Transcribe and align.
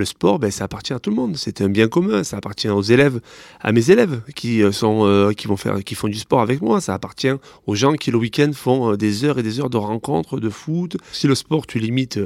le 0.00 0.04
sport, 0.04 0.40
ben, 0.40 0.50
ça 0.50 0.64
appartient 0.64 0.92
à 0.92 0.98
tout 0.98 1.10
le 1.10 1.16
monde. 1.16 1.36
C'est 1.36 1.60
un 1.60 1.68
bien 1.68 1.86
commun. 1.86 2.24
Ça 2.24 2.38
appartient 2.38 2.68
aux 2.68 2.82
élèves, 2.82 3.20
à 3.60 3.70
mes 3.70 3.90
élèves 3.90 4.22
qui 4.34 4.62
euh, 4.62 4.72
euh, 4.82 5.32
vont 5.46 5.56
faire, 5.56 5.84
qui 5.84 5.94
font 5.94 6.08
du 6.08 6.18
sport 6.18 6.40
avec 6.40 6.60
moi. 6.60 6.80
Ça 6.80 6.94
appartient 6.94 7.32
aux 7.66 7.74
gens 7.76 7.94
qui 7.94 8.10
le 8.10 8.18
week-end 8.18 8.50
font 8.52 8.92
euh, 8.92 8.96
des 8.96 9.24
heures 9.24 9.38
et 9.38 9.44
des 9.44 9.60
heures 9.60 9.70
de 9.70 9.76
rencontres, 9.76 10.40
de 10.40 10.50
foot. 10.50 10.96
Si 11.12 11.28
le 11.28 11.36
sport, 11.36 11.66
tu 11.66 11.78
limites 11.78 12.18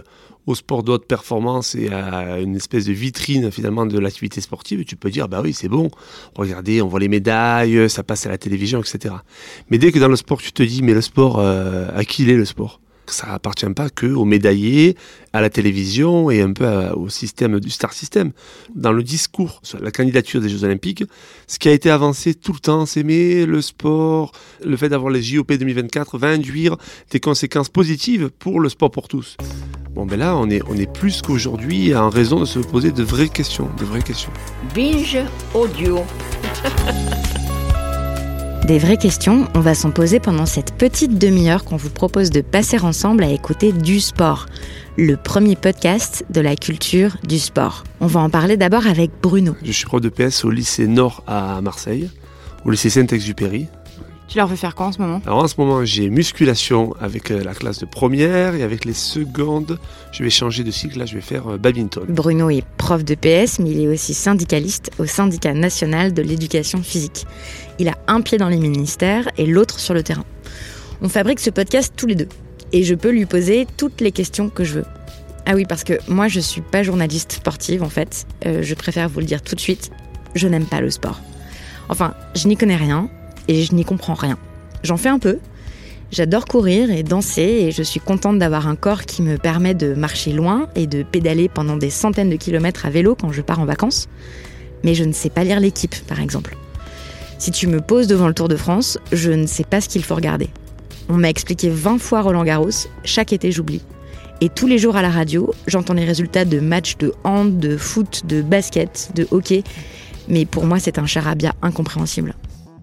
au 0.47 0.55
sport 0.55 0.83
de 0.83 0.93
haute 0.93 1.07
performance 1.07 1.75
et 1.75 1.89
à 1.89 2.39
une 2.39 2.55
espèce 2.55 2.85
de 2.85 2.93
vitrine 2.93 3.51
finalement 3.51 3.87
de 3.87 3.99
l'activité 3.99 4.43
sportive, 4.43 4.85
tu 4.85 4.95
peux 4.95 5.11
dire 5.11 5.27
bah 5.27 5.41
oui 5.43 5.55
c'est 5.55 5.71
bon, 5.71 5.91
regardez 6.35 6.83
on 6.83 6.89
voit 6.89 7.01
les 7.01 7.09
médailles, 7.09 7.89
ça 7.89 8.03
passe 8.03 8.27
à 8.27 8.29
la 8.29 8.37
télévision, 8.37 8.79
etc. 8.79 9.15
Mais 9.71 9.79
dès 9.79 9.91
que 9.91 9.99
dans 9.99 10.09
le 10.09 10.17
sport 10.17 10.43
tu 10.43 10.53
te 10.53 10.63
dis 10.63 10.83
mais 10.83 10.93
le 10.93 11.01
sport, 11.01 11.41
à 11.41 12.05
qui 12.05 12.25
il 12.25 12.31
est 12.31 12.37
le 12.37 12.45
sport? 12.45 12.79
Ça 13.07 13.33
appartient 13.33 13.69
pas 13.71 13.91
que 13.91 14.07
aux 14.07 14.25
médaillés, 14.25 14.97
à 15.33 15.41
la 15.41 15.51
télévision 15.51 16.31
et 16.31 16.41
un 16.41 16.53
peu 16.53 16.67
au 16.95 17.09
système 17.09 17.61
du 17.61 17.71
star 17.71 17.93
system. 17.93 18.33
Dans 18.75 18.93
le 18.93 19.03
discours 19.03 19.61
sur 19.63 19.81
la 19.81 19.91
candidature 19.91 20.41
des 20.41 20.49
Jeux 20.49 20.65
Olympiques, 20.65 21.05
ce 21.47 21.59
qui 21.59 21.69
a 21.69 21.73
été 21.73 21.91
avancé 21.91 22.35
tout 22.35 22.53
le 22.53 22.61
temps, 22.61 22.87
c'est 22.87 23.03
mais 23.03 23.47
le 23.47 23.61
sport, 23.61 24.33
le 24.65 24.77
fait 24.77 24.89
d'avoir 24.89 25.11
les 25.11 25.23
JOP 25.23 25.53
2024 25.53 26.19
va 26.19 26.29
induire 26.29 26.77
des 27.11 27.21
conséquences 27.21 27.69
positives 27.69 28.31
pour 28.39 28.61
le 28.61 28.69
sport 28.69 28.91
pour 28.91 29.09
tous. 29.09 29.37
Bon 29.95 30.07
ben 30.07 30.19
là, 30.19 30.37
on 30.37 30.51
est, 30.51 30.61
on 30.69 30.77
est 30.77 30.93
plus 30.93 31.23
qu'aujourd'hui 31.23 31.95
en 31.95 32.11
raison 32.11 32.41
de 32.41 32.45
se 32.47 32.59
poser 32.59 32.91
de 32.91 33.03
vraies 33.03 33.29
questions, 33.29 33.69
de 33.79 33.85
vraies 33.85 34.03
questions. 34.03 34.33
Binge 34.75 35.19
audio. 35.55 36.01
Des 38.67 38.79
vraies 38.79 38.97
questions, 38.97 39.47
on 39.55 39.61
va 39.61 39.75
s'en 39.75 39.91
poser 39.91 40.21
pendant 40.21 40.47
cette 40.47 40.73
petite 40.73 41.19
demi-heure 41.19 41.65
qu'on 41.67 41.77
vous 41.77 41.91
propose 41.91 42.31
de 42.31 42.41
passer 42.41 42.79
ensemble 42.79 43.23
à 43.23 43.29
écouter 43.29 43.73
du 43.73 44.01
sport, 44.01 44.47
le 44.97 45.19
premier 45.19 45.55
podcast 45.55 46.25
de 46.31 46.41
la 46.41 46.57
culture 46.57 47.19
du 47.29 47.39
sport. 47.39 47.85
On 48.01 48.07
va 48.07 48.21
en 48.21 48.31
parler 48.31 48.57
d'abord 48.57 48.87
avec 48.87 49.11
Bruno. 49.21 49.55
Je 49.63 49.71
suis 49.71 49.85
prof 49.85 50.01
de 50.01 50.09
PS 50.09 50.47
au 50.47 50.51
lycée 50.51 50.87
Nord 50.87 51.23
à 51.27 51.61
Marseille, 51.61 52.09
au 52.65 52.71
lycée 52.71 52.89
Saint-Exupéry. 52.89 53.67
Tu 54.27 54.39
leur 54.39 54.49
fais 54.49 54.57
faire 54.57 54.75
quoi 54.75 54.87
en 54.87 54.93
ce 54.93 54.99
moment 54.99 55.21
Alors 55.27 55.45
en 55.45 55.49
ce 55.49 55.55
moment, 55.59 55.85
j'ai 55.85 56.09
musculation 56.09 56.95
avec 56.99 57.31
euh, 57.31 57.45
la 57.45 57.55
classe 57.55 57.79
de 57.79 57.87
première 57.87 58.55
et 58.55 58.63
avec 58.63 58.85
les 58.85 58.95
secondes, 58.95 59.79
je 60.13 60.25
vais 60.25 60.31
changer 60.31 60.65
de 60.65 60.71
cycle. 60.71 60.99
Là, 60.99 61.07
je 61.07 61.15
vais 61.15 61.21
faire 61.21 61.49
euh, 61.49 61.59
badminton. 61.59 62.05
Bruno 62.09 62.49
est 62.49 62.65
prof 62.79 63.05
de 63.05 63.15
PS, 63.15 63.59
mais 63.59 63.71
il 63.71 63.81
est 63.83 63.89
aussi 63.89 64.15
syndicaliste 64.15 64.91
au 64.99 65.05
syndicat 65.05 65.53
national 65.53 66.15
de 66.15 66.23
l'éducation 66.23 66.83
physique. 66.83 67.27
Il 67.79 67.89
a 67.89 67.95
un 68.07 68.23
pied 68.23 68.39
dans 68.39 68.49
les 68.49 68.59
ministères 68.59 69.29
et 69.37 69.47
l'autre 69.47 69.79
sur 69.79 69.93
le 69.93 70.03
terrain. 70.03 70.25
On 71.03 71.09
fabrique 71.09 71.41
ce 71.41 71.51
podcast 71.51 71.93
tous 71.95 72.07
les 72.07 72.15
deux 72.15 72.29
et 72.73 72.83
je 72.83 72.95
peux 72.95 73.11
lui 73.11 73.27
poser 73.27 73.67
toutes 73.77 74.01
les 74.01 74.11
questions 74.11 74.49
que 74.49 74.65
je 74.65 74.75
veux. 74.75 74.85
Ah 75.47 75.55
oui, 75.55 75.67
parce 75.67 75.85
que 75.85 75.95
moi, 76.09 76.29
je 76.29 76.41
suis 76.41 76.63
pas 76.63 76.83
journaliste 76.83 77.33
sportive 77.33 77.83
en 77.83 77.91
fait. 77.91 78.27
Euh, 78.47 78.63
je 78.63 78.75
préfère 78.75 79.09
vous 79.11 79.21
le 79.21 79.27
dire 79.27 79.43
tout 79.43 79.55
de 79.55 79.61
suite. 79.61 79.91
Je 80.35 80.49
n'aime 80.49 80.65
pas 80.65 80.81
le 80.81 80.91
sport. 80.91 81.21
Enfin, 81.91 82.15
je 82.35 82.49
n'y 82.49 82.57
connais 82.57 82.77
rien 82.77 83.11
et 83.49 83.63
je 83.63 83.75
n'y 83.75 83.85
comprends 83.85 84.15
rien. 84.15 84.39
J'en 84.83 84.97
fais 84.97 85.09
un 85.09 85.19
peu. 85.19 85.39
J'adore 86.11 86.45
courir 86.45 86.91
et 86.91 87.03
danser 87.03 87.43
et 87.43 87.71
je 87.73 87.83
suis 87.83 88.01
contente 88.01 88.39
d'avoir 88.39 88.69
un 88.69 88.77
corps 88.77 89.05
qui 89.05 89.23
me 89.23 89.37
permet 89.37 89.75
de 89.75 89.95
marcher 89.95 90.33
loin 90.33 90.69
et 90.77 90.87
de 90.87 91.03
pédaler 91.03 91.49
pendant 91.49 91.77
des 91.77 91.91
centaines 91.91 92.31
de 92.31 92.37
kilomètres 92.37 92.87
à 92.87 92.91
vélo 92.91 93.17
quand 93.19 93.33
je 93.33 93.43
pars 93.43 93.59
en 93.59 93.65
vacances. 93.65 94.09
Mais 94.85 94.95
je 94.95 95.05
ne 95.05 95.13
sais 95.13 95.31
pas 95.31 95.45
lire 95.45 95.61
l'équipe, 95.61 95.95
par 96.07 96.21
exemple. 96.21 96.57
Si 97.39 97.51
tu 97.51 97.67
me 97.67 97.81
poses 97.81 98.07
devant 98.07 98.29
le 98.29 98.35
Tour 98.35 98.49
de 98.49 98.57
France, 98.57 98.99
je 99.13 99.31
ne 99.31 99.47
sais 99.47 99.65
pas 99.65 99.81
ce 99.81 99.89
qu'il 99.89 100.05
faut 100.05 100.15
regarder. 100.15 100.51
On 101.09 101.15
m'a 101.15 101.31
expliqué 101.31 101.69
20 101.69 101.99
fois 101.99 102.23
Roland 102.23 102.45
Garros, 102.45 102.71
chaque 103.03 103.33
été 103.33 103.51
j'oublie. 103.51 103.83
Et 104.41 104.49
tous 104.49 104.67
les 104.67 104.79
jours 104.79 104.97
à 104.97 105.03
la 105.03 105.11
radio, 105.11 105.53
j'entends 105.67 105.95
les 105.95 106.05
résultats 106.05 106.45
de 106.45 106.61
matchs 106.61 106.97
de 106.99 107.13
hand, 107.25 107.59
de 107.59 107.77
foot, 107.77 108.23
de 108.27 108.43
basket, 108.43 109.11
de 109.15 109.27
hockey. 109.31 109.65
Mais 110.29 110.45
pour 110.45 110.65
moi, 110.65 110.79
c'est 110.79 110.99
un 110.99 111.07
charabia 111.07 111.55
incompréhensible. 111.63 112.35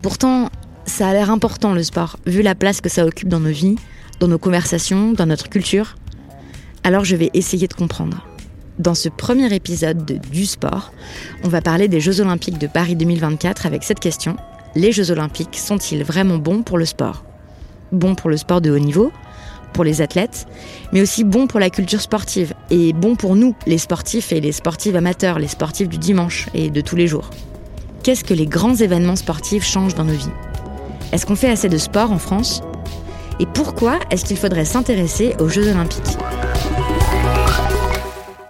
Pourtant, 0.01 0.49
ça 0.85 1.07
a 1.07 1.13
l'air 1.13 1.29
important 1.29 1.73
le 1.73 1.83
sport, 1.83 2.17
vu 2.25 2.41
la 2.41 2.55
place 2.55 2.81
que 2.81 2.89
ça 2.89 3.05
occupe 3.05 3.29
dans 3.29 3.39
nos 3.39 3.51
vies, 3.51 3.75
dans 4.19 4.27
nos 4.27 4.39
conversations, 4.39 5.13
dans 5.13 5.27
notre 5.27 5.47
culture. 5.47 5.95
Alors 6.83 7.05
je 7.05 7.15
vais 7.15 7.29
essayer 7.35 7.67
de 7.67 7.73
comprendre. 7.73 8.25
Dans 8.79 8.95
ce 8.95 9.09
premier 9.09 9.53
épisode 9.53 10.03
de 10.05 10.15
Du 10.15 10.47
sport, 10.47 10.91
on 11.43 11.49
va 11.49 11.61
parler 11.61 11.87
des 11.87 11.99
Jeux 11.99 12.19
olympiques 12.19 12.57
de 12.57 12.65
Paris 12.65 12.95
2024 12.95 13.67
avec 13.67 13.83
cette 13.83 13.99
question. 13.99 14.37
Les 14.73 14.91
Jeux 14.91 15.11
olympiques 15.11 15.55
sont-ils 15.55 16.03
vraiment 16.03 16.37
bons 16.37 16.63
pour 16.63 16.79
le 16.79 16.85
sport? 16.85 17.23
Bons 17.91 18.15
pour 18.15 18.31
le 18.31 18.37
sport 18.37 18.61
de 18.61 18.71
haut 18.71 18.79
niveau, 18.79 19.11
pour 19.71 19.83
les 19.83 20.01
athlètes, 20.01 20.47
mais 20.93 21.01
aussi 21.01 21.23
bons 21.23 21.45
pour 21.45 21.59
la 21.59 21.69
culture 21.69 22.01
sportive 22.01 22.55
et 22.71 22.93
bons 22.93 23.15
pour 23.15 23.35
nous, 23.35 23.55
les 23.67 23.77
sportifs 23.77 24.31
et 24.31 24.41
les 24.41 24.51
sportives 24.51 24.95
amateurs, 24.95 25.37
les 25.37 25.47
sportifs 25.47 25.89
du 25.89 25.99
dimanche 25.99 26.49
et 26.55 26.71
de 26.71 26.81
tous 26.81 26.95
les 26.95 27.07
jours. 27.07 27.29
Qu'est-ce 28.03 28.23
que 28.23 28.33
les 28.33 28.47
grands 28.47 28.73
événements 28.73 29.15
sportifs 29.15 29.63
changent 29.63 29.93
dans 29.93 30.05
nos 30.05 30.15
vies? 30.15 30.31
Est-ce 31.11 31.27
qu'on 31.27 31.35
fait 31.35 31.51
assez 31.51 31.69
de 31.69 31.77
sport 31.77 32.11
en 32.11 32.17
France? 32.17 32.63
Et 33.39 33.45
pourquoi 33.45 33.99
est-ce 34.09 34.25
qu'il 34.25 34.37
faudrait 34.37 34.65
s'intéresser 34.65 35.35
aux 35.39 35.47
Jeux 35.47 35.69
olympiques? 35.69 36.17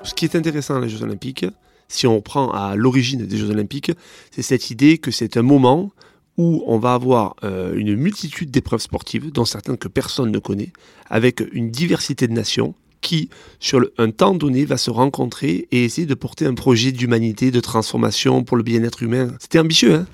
Ce 0.04 0.14
qui 0.14 0.24
est 0.24 0.36
intéressant 0.36 0.76
dans 0.76 0.80
les 0.80 0.88
Jeux 0.88 1.04
olympiques, 1.04 1.46
si 1.90 2.08
on 2.08 2.22
prend 2.22 2.50
à 2.52 2.78
l'origine 2.78 3.26
des 3.26 3.36
Jeux 3.36 3.50
olympiques, 3.50 3.92
c'est 4.32 4.42
cette 4.42 4.72
idée 4.72 5.00
que 5.00 5.12
c'est 5.12 5.36
un 5.36 5.42
moment 5.42 5.92
où 6.38 6.64
on 6.66 6.78
va 6.78 6.94
avoir 6.94 7.36
euh, 7.44 7.76
une 7.76 7.98
multitude 7.98 8.52
d'épreuves 8.52 8.80
sportives, 8.80 9.34
dont 9.34 9.44
certaines 9.44 9.78
que 9.78 9.90
personne 9.90 10.32
ne 10.32 10.40
connaît, 10.40 10.72
avec 11.10 11.44
une 11.52 11.72
diversité 11.72 12.26
de 12.26 12.32
nations, 12.32 12.74
qui, 13.02 13.30
sur 13.60 13.82
un 13.98 14.12
temps 14.12 14.34
donné, 14.34 14.66
va 14.66 14.78
se 14.78 14.90
rencontrer 14.90 15.68
et 15.72 15.84
essayer 15.84 16.08
de 16.08 16.14
porter 16.14 16.46
un 16.46 16.54
projet 16.54 16.92
d'humanité, 16.92 17.52
de 17.52 17.60
transformation 17.60 18.44
pour 18.44 18.58
le 18.58 18.64
bien-être 18.64 19.04
humain. 19.04 19.32
C'était 19.40 19.60
ambitieux, 19.60 19.94
hein. 19.96 20.08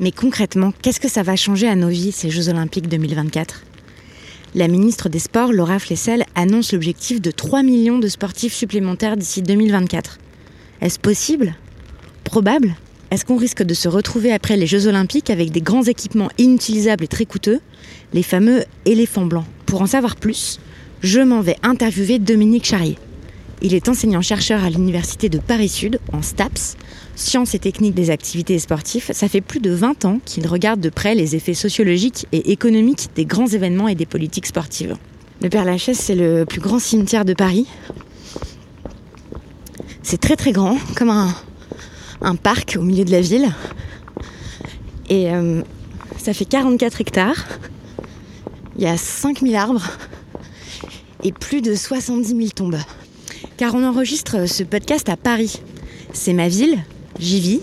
Mais 0.00 0.12
concrètement, 0.12 0.72
qu'est-ce 0.80 1.00
que 1.00 1.08
ça 1.08 1.24
va 1.24 1.34
changer 1.34 1.66
à 1.66 1.74
nos 1.74 1.88
vies, 1.88 2.12
ces 2.12 2.30
Jeux 2.30 2.48
Olympiques 2.48 2.88
2024 2.88 3.64
La 4.54 4.68
ministre 4.68 5.08
des 5.08 5.18
Sports, 5.18 5.52
Laura 5.52 5.80
Flessel, 5.80 6.24
annonce 6.36 6.72
l'objectif 6.72 7.20
de 7.20 7.32
3 7.32 7.64
millions 7.64 7.98
de 7.98 8.06
sportifs 8.06 8.54
supplémentaires 8.54 9.16
d'ici 9.16 9.42
2024. 9.42 10.18
Est-ce 10.80 11.00
possible? 11.00 11.56
Probable? 12.22 12.76
Est-ce 13.10 13.24
qu'on 13.24 13.38
risque 13.38 13.64
de 13.64 13.74
se 13.74 13.88
retrouver 13.88 14.32
après 14.32 14.56
les 14.56 14.66
Jeux 14.66 14.86
Olympiques 14.86 15.30
avec 15.30 15.50
des 15.50 15.62
grands 15.62 15.82
équipements 15.82 16.30
inutilisables 16.38 17.02
et 17.02 17.08
très 17.08 17.24
coûteux, 17.24 17.60
les 18.12 18.22
fameux 18.22 18.64
éléphants 18.84 19.26
blancs. 19.26 19.46
Pour 19.66 19.82
en 19.82 19.86
savoir 19.86 20.14
plus, 20.14 20.60
je 21.02 21.20
m'en 21.20 21.40
vais 21.40 21.56
interviewer 21.62 22.18
Dominique 22.18 22.64
Charrier. 22.64 22.98
Il 23.62 23.74
est 23.74 23.88
enseignant-chercheur 23.88 24.62
à 24.62 24.70
l'Université 24.70 25.28
de 25.28 25.38
Paris-Sud, 25.38 26.00
en 26.12 26.22
STAPS, 26.22 26.76
sciences 27.16 27.54
et 27.54 27.58
techniques 27.58 27.94
des 27.94 28.10
activités 28.10 28.58
sportives. 28.58 29.10
Ça 29.12 29.28
fait 29.28 29.40
plus 29.40 29.60
de 29.60 29.70
20 29.70 30.04
ans 30.04 30.20
qu'il 30.24 30.46
regarde 30.46 30.80
de 30.80 30.90
près 30.90 31.14
les 31.14 31.34
effets 31.34 31.54
sociologiques 31.54 32.26
et 32.32 32.52
économiques 32.52 33.08
des 33.16 33.24
grands 33.24 33.46
événements 33.46 33.88
et 33.88 33.94
des 33.94 34.06
politiques 34.06 34.46
sportives. 34.46 34.96
Le 35.40 35.48
Père 35.48 35.64
Lachaise, 35.64 35.98
c'est 35.98 36.14
le 36.14 36.44
plus 36.44 36.60
grand 36.60 36.78
cimetière 36.78 37.24
de 37.24 37.34
Paris. 37.34 37.66
C'est 40.02 40.20
très 40.20 40.36
très 40.36 40.52
grand, 40.52 40.76
comme 40.96 41.10
un, 41.10 42.34
parc 42.36 42.76
au 42.78 42.82
milieu 42.82 43.04
de 43.04 43.10
la 43.10 43.20
ville. 43.20 43.48
Et 45.08 45.30
euh, 45.30 45.62
ça 46.16 46.32
fait 46.32 46.44
44 46.44 47.00
hectares. 47.00 47.46
Il 48.76 48.82
y 48.82 48.86
a 48.86 48.96
5000 48.96 49.54
arbres 49.56 49.90
et 51.24 51.32
plus 51.32 51.62
de 51.62 51.74
70 51.74 52.28
000 52.28 52.48
tombes. 52.54 52.78
Car 53.56 53.74
on 53.74 53.84
enregistre 53.84 54.48
ce 54.48 54.62
podcast 54.62 55.08
à 55.08 55.16
Paris. 55.16 55.60
C'est 56.12 56.32
ma 56.32 56.48
ville, 56.48 56.78
j'y 57.18 57.40
vis, 57.40 57.60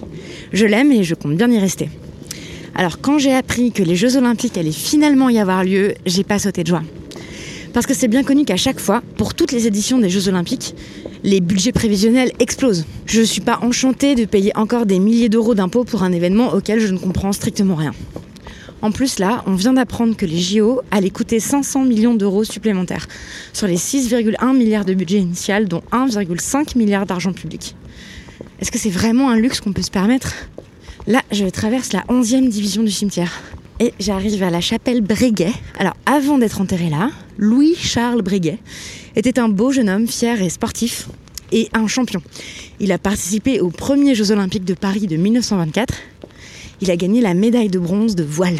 je 0.53 0.65
l'aime 0.65 0.91
et 0.91 1.03
je 1.03 1.15
compte 1.15 1.35
bien 1.35 1.49
y 1.49 1.59
rester. 1.59 1.89
Alors 2.75 2.99
quand 2.99 3.17
j'ai 3.17 3.33
appris 3.33 3.71
que 3.71 3.83
les 3.83 3.95
Jeux 3.95 4.17
Olympiques 4.17 4.57
allaient 4.57 4.71
finalement 4.71 5.29
y 5.29 5.39
avoir 5.39 5.63
lieu, 5.63 5.93
j'ai 6.05 6.23
pas 6.23 6.39
sauté 6.39 6.63
de 6.63 6.67
joie. 6.67 6.83
Parce 7.73 7.85
que 7.85 7.93
c'est 7.93 8.07
bien 8.07 8.23
connu 8.23 8.45
qu'à 8.45 8.57
chaque 8.57 8.79
fois, 8.79 9.01
pour 9.17 9.33
toutes 9.33 9.51
les 9.51 9.67
éditions 9.67 9.97
des 9.97 10.09
Jeux 10.09 10.29
Olympiques, 10.29 10.75
les 11.23 11.41
budgets 11.41 11.71
prévisionnels 11.71 12.31
explosent. 12.39 12.85
Je 13.05 13.21
ne 13.21 13.25
suis 13.25 13.41
pas 13.41 13.59
enchantée 13.63 14.15
de 14.15 14.25
payer 14.25 14.55
encore 14.55 14.85
des 14.85 14.99
milliers 14.99 15.27
d'euros 15.27 15.55
d'impôts 15.55 15.83
pour 15.83 16.03
un 16.03 16.11
événement 16.11 16.53
auquel 16.53 16.79
je 16.79 16.93
ne 16.93 16.97
comprends 16.97 17.33
strictement 17.33 17.75
rien. 17.75 17.93
En 18.85 18.91
plus, 18.91 19.17
là, 19.17 19.43
on 19.47 19.55
vient 19.55 19.73
d'apprendre 19.73 20.15
que 20.15 20.27
les 20.27 20.37
JO 20.37 20.79
allaient 20.91 21.09
coûter 21.09 21.39
500 21.39 21.85
millions 21.85 22.13
d'euros 22.13 22.43
supplémentaires 22.43 23.07
sur 23.51 23.65
les 23.65 23.77
6,1 23.77 24.55
milliards 24.55 24.85
de 24.85 24.93
budget 24.93 25.17
initial, 25.17 25.67
dont 25.67 25.81
1,5 25.91 26.77
milliard 26.77 27.07
d'argent 27.07 27.33
public. 27.33 27.75
Est-ce 28.59 28.69
que 28.71 28.77
c'est 28.77 28.91
vraiment 28.91 29.31
un 29.31 29.37
luxe 29.37 29.59
qu'on 29.59 29.73
peut 29.73 29.81
se 29.81 29.89
permettre? 29.89 30.35
Là, 31.07 31.23
je 31.31 31.45
traverse 31.45 31.93
la 31.93 32.01
11e 32.01 32.47
division 32.47 32.83
du 32.83 32.91
cimetière 32.91 33.41
et 33.79 33.91
j'arrive 33.99 34.43
à 34.43 34.51
la 34.51 34.61
chapelle 34.61 35.01
Breguet. 35.01 35.53
Alors, 35.79 35.95
avant 36.05 36.37
d'être 36.37 36.61
enterré 36.61 36.91
là, 36.91 37.09
Louis-Charles 37.39 38.21
Breguet 38.21 38.59
était 39.15 39.39
un 39.39 39.49
beau 39.49 39.71
jeune 39.71 39.89
homme 39.89 40.07
fier 40.07 40.39
et 40.43 40.51
sportif 40.51 41.07
et 41.51 41.69
un 41.73 41.87
champion. 41.87 42.21
Il 42.79 42.91
a 42.91 42.99
participé 42.99 43.61
aux 43.61 43.71
premiers 43.71 44.13
Jeux 44.13 44.29
Olympiques 44.29 44.65
de 44.65 44.75
Paris 44.75 45.07
de 45.07 45.15
1924 45.15 45.95
il 46.81 46.91
a 46.91 46.97
gagné 46.97 47.21
la 47.21 47.33
médaille 47.33 47.69
de 47.69 47.79
bronze 47.79 48.15
de 48.15 48.23
voile. 48.23 48.59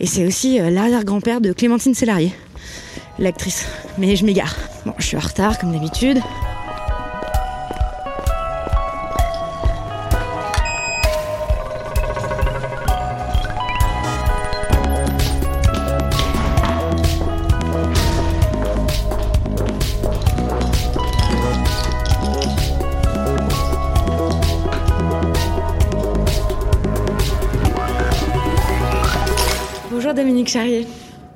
Et 0.00 0.06
c'est 0.06 0.26
aussi 0.26 0.60
euh, 0.60 0.70
l'arrière-grand-père 0.70 1.40
de 1.40 1.52
Clémentine 1.52 1.94
Sélarié, 1.94 2.32
l'actrice. 3.18 3.66
Mais 3.98 4.16
je 4.16 4.24
m'égare. 4.24 4.54
Bon, 4.86 4.94
je 4.98 5.06
suis 5.06 5.16
en 5.16 5.20
retard 5.20 5.58
comme 5.58 5.72
d'habitude. 5.72 6.20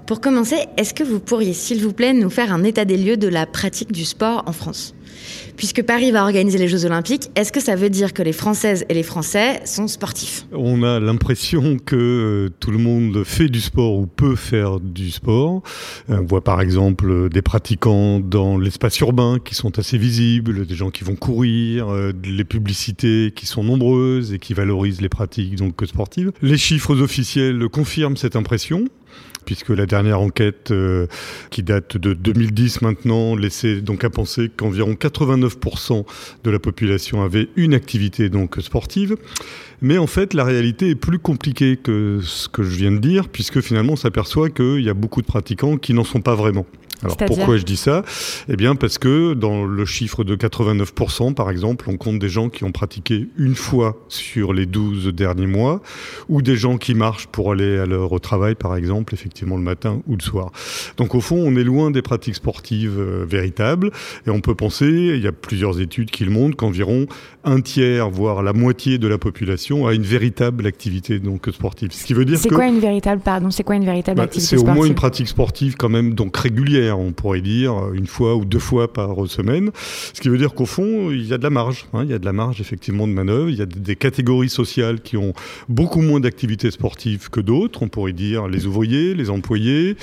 Pour 0.06 0.20
commencer, 0.20 0.56
est-ce 0.78 0.94
que 0.94 1.04
vous 1.04 1.20
pourriez, 1.20 1.52
s'il 1.52 1.82
vous 1.82 1.92
plaît, 1.92 2.14
nous 2.14 2.30
faire 2.30 2.52
un 2.52 2.64
état 2.64 2.84
des 2.84 2.96
lieux 2.96 3.16
de 3.18 3.28
la 3.28 3.44
pratique 3.44 3.92
du 3.92 4.04
sport 4.04 4.42
en 4.46 4.52
France? 4.52 4.94
Puisque 5.56 5.82
Paris 5.82 6.10
va 6.10 6.22
organiser 6.22 6.58
les 6.58 6.66
Jeux 6.66 6.86
Olympiques, 6.86 7.30
est-ce 7.36 7.52
que 7.52 7.60
ça 7.60 7.76
veut 7.76 7.90
dire 7.90 8.12
que 8.12 8.22
les 8.22 8.32
Françaises 8.32 8.84
et 8.88 8.94
les 8.94 9.02
Français 9.02 9.60
sont 9.64 9.86
sportifs? 9.86 10.46
On 10.52 10.82
a 10.82 10.98
l'impression 10.98 11.76
que 11.76 11.96
euh, 11.96 12.54
tout 12.58 12.70
le 12.70 12.78
monde 12.78 13.22
fait 13.24 13.48
du 13.48 13.60
sport 13.60 13.94
ou 13.94 14.06
peut 14.06 14.34
faire 14.34 14.80
du 14.80 15.10
sport. 15.10 15.62
Euh, 16.10 16.18
on 16.20 16.24
voit 16.24 16.42
par 16.42 16.60
exemple 16.60 17.28
des 17.28 17.42
pratiquants 17.42 18.18
dans 18.18 18.58
l'espace 18.58 18.98
urbain 19.00 19.38
qui 19.44 19.54
sont 19.54 19.78
assez 19.78 19.98
visibles, 19.98 20.66
des 20.66 20.74
gens 20.74 20.90
qui 20.90 21.04
vont 21.04 21.16
courir, 21.16 21.88
euh, 21.90 22.12
les 22.24 22.44
publicités 22.44 23.32
qui 23.34 23.46
sont 23.46 23.62
nombreuses 23.62 24.32
et 24.32 24.38
qui 24.38 24.54
valorisent 24.54 25.00
les 25.00 25.10
pratiques 25.10 25.56
donc 25.56 25.74
sportives. 25.86 26.32
Les 26.40 26.58
chiffres 26.58 27.00
officiels 27.00 27.68
confirment 27.68 28.16
cette 28.16 28.36
impression 28.36 28.86
puisque 29.44 29.70
la 29.70 29.86
dernière 29.86 30.20
enquête 30.20 30.70
euh, 30.70 31.06
qui 31.50 31.62
date 31.62 31.96
de 31.96 32.14
2010 32.14 32.82
maintenant 32.82 33.34
laissait 33.34 33.80
donc 33.80 34.04
à 34.04 34.10
penser 34.10 34.50
qu'environ 34.54 34.92
89% 34.92 36.04
de 36.44 36.50
la 36.50 36.58
population 36.58 37.22
avait 37.22 37.48
une 37.56 37.74
activité 37.74 38.28
sportive. 38.60 39.16
Mais 39.82 39.98
en 39.98 40.06
fait, 40.06 40.32
la 40.32 40.44
réalité 40.44 40.90
est 40.90 40.94
plus 40.94 41.18
compliquée 41.18 41.76
que 41.76 42.20
ce 42.22 42.48
que 42.48 42.62
je 42.62 42.76
viens 42.76 42.92
de 42.92 42.98
dire, 42.98 43.28
puisque 43.28 43.60
finalement, 43.60 43.94
on 43.94 43.96
s'aperçoit 43.96 44.48
qu'il 44.48 44.80
y 44.80 44.88
a 44.88 44.94
beaucoup 44.94 45.20
de 45.20 45.26
pratiquants 45.26 45.76
qui 45.76 45.92
n'en 45.92 46.04
sont 46.04 46.20
pas 46.20 46.36
vraiment. 46.36 46.66
Alors 47.02 47.16
pourquoi 47.16 47.56
je 47.56 47.64
dis 47.64 47.76
ça? 47.76 48.04
Eh 48.48 48.56
bien 48.56 48.76
parce 48.76 48.98
que 48.98 49.34
dans 49.34 49.64
le 49.64 49.84
chiffre 49.84 50.24
de 50.24 50.36
89%, 50.36 51.34
par 51.34 51.50
exemple, 51.50 51.86
on 51.88 51.96
compte 51.96 52.18
des 52.18 52.28
gens 52.28 52.48
qui 52.48 52.64
ont 52.64 52.70
pratiqué 52.70 53.28
une 53.36 53.54
fois 53.54 53.96
sur 54.08 54.52
les 54.52 54.66
12 54.66 55.08
derniers 55.08 55.46
mois, 55.46 55.82
ou 56.28 56.42
des 56.42 56.56
gens 56.56 56.78
qui 56.78 56.94
marchent 56.94 57.26
pour 57.26 57.52
aller 57.52 57.78
à 57.78 57.86
leur 57.86 58.20
travail, 58.20 58.54
par 58.54 58.76
exemple, 58.76 59.14
effectivement 59.14 59.56
le 59.56 59.62
matin 59.62 60.00
ou 60.06 60.14
le 60.16 60.22
soir. 60.22 60.52
Donc 60.96 61.14
au 61.14 61.20
fond, 61.20 61.42
on 61.44 61.56
est 61.56 61.64
loin 61.64 61.90
des 61.90 62.02
pratiques 62.02 62.36
sportives 62.36 62.98
euh, 62.98 63.24
véritables, 63.28 63.90
et 64.26 64.30
on 64.30 64.40
peut 64.40 64.54
penser, 64.54 64.86
il 64.86 65.22
y 65.22 65.26
a 65.26 65.32
plusieurs 65.32 65.80
études 65.80 66.10
qui 66.10 66.24
le 66.24 66.30
montrent, 66.30 66.56
qu'environ 66.56 67.06
un 67.44 67.60
tiers, 67.60 68.10
voire 68.10 68.42
la 68.42 68.52
moitié 68.52 68.98
de 68.98 69.08
la 69.08 69.18
population 69.18 69.71
a 69.86 69.94
une 69.94 70.02
véritable 70.02 70.66
activité 70.66 71.18
donc 71.18 71.48
sportive. 71.52 71.92
Ce 71.92 72.04
qui 72.04 72.14
veut 72.14 72.24
dire 72.24 72.38
c'est 72.38 72.48
quoi 72.48 72.66
une 72.66 72.80
véritable 72.80 73.22
pardon, 73.22 73.50
c'est 73.50 73.64
quoi 73.64 73.76
une 73.76 73.84
véritable 73.84 74.18
bah, 74.18 74.24
activité 74.24 74.56
sportive 74.56 74.66
C'est 74.66 74.72
au 74.72 74.76
moins 74.76 74.86
une 74.86 74.94
pratique 74.94 75.28
sportive 75.28 75.76
quand 75.76 75.88
même 75.88 76.14
donc 76.14 76.36
régulière 76.36 76.98
on 76.98 77.12
pourrait 77.12 77.40
dire, 77.40 77.92
une 77.92 78.06
fois 78.06 78.36
ou 78.36 78.44
deux 78.44 78.58
fois 78.58 78.92
par 78.92 79.16
semaine. 79.28 79.70
Ce 80.12 80.20
qui 80.20 80.28
veut 80.28 80.38
dire 80.38 80.54
qu'au 80.54 80.66
fond, 80.66 81.10
il 81.10 81.26
y 81.26 81.32
a 81.32 81.38
de 81.38 81.42
la 81.42 81.50
marge. 81.50 81.86
Hein. 81.92 82.04
il 82.04 82.10
y 82.10 82.14
a 82.14 82.18
de 82.18 82.24
la 82.24 82.32
marge 82.32 82.60
effectivement 82.60 83.06
de 83.06 83.12
manœuvre. 83.12 83.48
Il 83.48 83.56
y 83.56 83.62
a 83.62 83.66
des 83.66 83.96
catégories 83.96 84.48
sociales 84.48 85.00
qui 85.00 85.16
ont 85.16 85.32
beaucoup 85.68 86.00
moins 86.00 86.20
d'activités 86.20 86.70
sportives 86.70 87.30
que 87.30 87.40
d'autres. 87.40 87.82
On 87.82 87.88
pourrait 87.88 88.12
dire 88.12 88.48
les 88.48 88.66
ouvriers, 88.66 89.14
les 89.14 89.30
employés, 89.30 89.96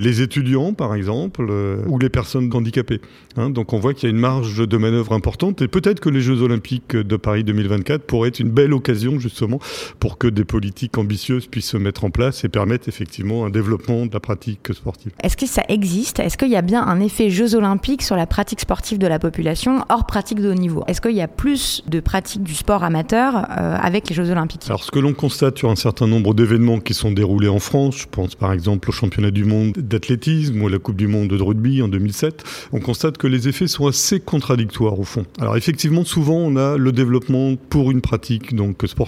les 0.00 0.22
étudiants 0.22 0.74
par 0.74 0.94
exemple, 0.94 1.46
euh, 1.48 1.82
ou 1.86 1.98
les 1.98 2.08
personnes 2.08 2.50
handicapées. 2.52 3.00
Hein. 3.36 3.48
donc 3.50 3.72
on 3.72 3.78
voit 3.78 3.94
qu'il 3.94 4.08
y 4.08 4.12
a 4.12 4.14
une 4.14 4.20
marge 4.20 4.68
de 4.68 4.76
manœuvre 4.76 5.12
importante 5.14 5.62
et 5.62 5.68
peut-être 5.68 6.00
que 6.00 6.10
les 6.10 6.20
Jeux 6.20 6.42
Olympiques 6.42 6.94
de 6.94 7.16
Paris 7.16 7.44
2024 7.44 8.02
pourraient 8.02 8.28
être 8.28 8.40
une 8.40 8.50
belle 8.50 8.74
occasion 8.74 9.11
justement 9.18 9.60
pour 10.00 10.18
que 10.18 10.28
des 10.28 10.44
politiques 10.44 10.98
ambitieuses 10.98 11.46
puissent 11.46 11.70
se 11.70 11.76
mettre 11.76 12.04
en 12.04 12.10
place 12.10 12.44
et 12.44 12.48
permettre 12.48 12.88
effectivement 12.88 13.44
un 13.44 13.50
développement 13.50 14.06
de 14.06 14.12
la 14.12 14.20
pratique 14.20 14.72
sportive. 14.72 15.12
Est-ce 15.22 15.36
que 15.36 15.46
ça 15.46 15.62
existe? 15.68 16.20
Est-ce 16.20 16.36
qu'il 16.36 16.50
y 16.50 16.56
a 16.56 16.62
bien 16.62 16.82
un 16.82 17.00
effet 17.00 17.30
Jeux 17.30 17.54
olympiques 17.54 18.02
sur 18.02 18.16
la 18.16 18.26
pratique 18.26 18.60
sportive 18.60 18.98
de 18.98 19.06
la 19.06 19.18
population 19.18 19.84
hors 19.88 20.06
pratique 20.06 20.40
de 20.40 20.50
haut 20.50 20.54
niveau? 20.54 20.84
Est-ce 20.86 21.00
qu'il 21.00 21.16
y 21.16 21.20
a 21.20 21.28
plus 21.28 21.82
de 21.86 22.00
pratique 22.00 22.42
du 22.42 22.54
sport 22.54 22.84
amateur 22.84 23.36
euh, 23.36 23.76
avec 23.80 24.08
les 24.08 24.14
Jeux 24.14 24.30
olympiques? 24.30 24.64
Alors 24.66 24.84
ce 24.84 24.90
que 24.90 24.98
l'on 24.98 25.14
constate 25.14 25.58
sur 25.58 25.70
un 25.70 25.76
certain 25.76 26.06
nombre 26.06 26.34
d'événements 26.34 26.80
qui 26.80 26.94
sont 26.94 27.12
déroulés 27.12 27.48
en 27.48 27.58
France, 27.58 27.96
je 27.98 28.06
pense 28.10 28.34
par 28.34 28.52
exemple 28.52 28.88
au 28.88 28.92
championnat 28.92 29.30
du 29.30 29.44
monde 29.44 29.72
d'athlétisme 29.76 30.62
ou 30.62 30.66
à 30.66 30.70
la 30.70 30.78
Coupe 30.78 30.96
du 30.96 31.06
monde 31.06 31.28
de 31.28 31.42
rugby 31.42 31.82
en 31.82 31.88
2007, 31.88 32.44
on 32.72 32.80
constate 32.80 33.18
que 33.18 33.26
les 33.26 33.48
effets 33.48 33.68
sont 33.68 33.86
assez 33.86 34.20
contradictoires 34.20 34.98
au 34.98 35.04
fond. 35.04 35.24
Alors 35.40 35.56
effectivement, 35.56 36.04
souvent 36.04 36.36
on 36.36 36.56
a 36.56 36.76
le 36.76 36.92
développement 36.92 37.56
pour 37.56 37.90
une 37.90 38.00
pratique 38.00 38.54
donc 38.54 38.82
sportive, 38.86 39.01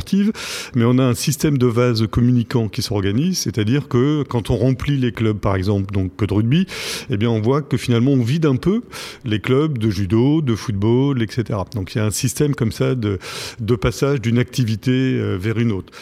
mais 0.74 0.84
on 0.84 0.98
a 0.98 1.02
un 1.04 1.14
système 1.14 1.58
de 1.58 1.66
vases 1.66 2.06
communicants 2.06 2.68
qui 2.68 2.82
s'organise, 2.82 3.38
c'est-à-dire 3.38 3.88
que 3.88 4.22
quand 4.22 4.50
on 4.50 4.56
remplit 4.56 4.96
les 4.96 5.12
clubs 5.12 5.38
par 5.38 5.56
exemple 5.56 5.92
donc 5.92 6.16
de 6.16 6.34
rugby, 6.34 6.66
eh 7.10 7.16
bien 7.16 7.30
on 7.30 7.40
voit 7.40 7.62
que 7.62 7.76
finalement 7.76 8.12
on 8.12 8.22
vide 8.22 8.46
un 8.46 8.56
peu 8.56 8.82
les 9.24 9.40
clubs 9.40 9.78
de 9.78 9.90
judo, 9.90 10.42
de 10.42 10.54
football, 10.54 11.22
etc. 11.22 11.58
Donc 11.74 11.94
il 11.94 11.98
y 11.98 12.00
a 12.00 12.04
un 12.04 12.10
système 12.10 12.54
comme 12.54 12.72
ça 12.72 12.94
de, 12.94 13.18
de 13.60 13.76
passage 13.76 14.20
d'une 14.20 14.38
activité 14.38 14.90
euh, 14.92 15.36
vers 15.36 15.58
une 15.58 15.72
autre. 15.72 15.92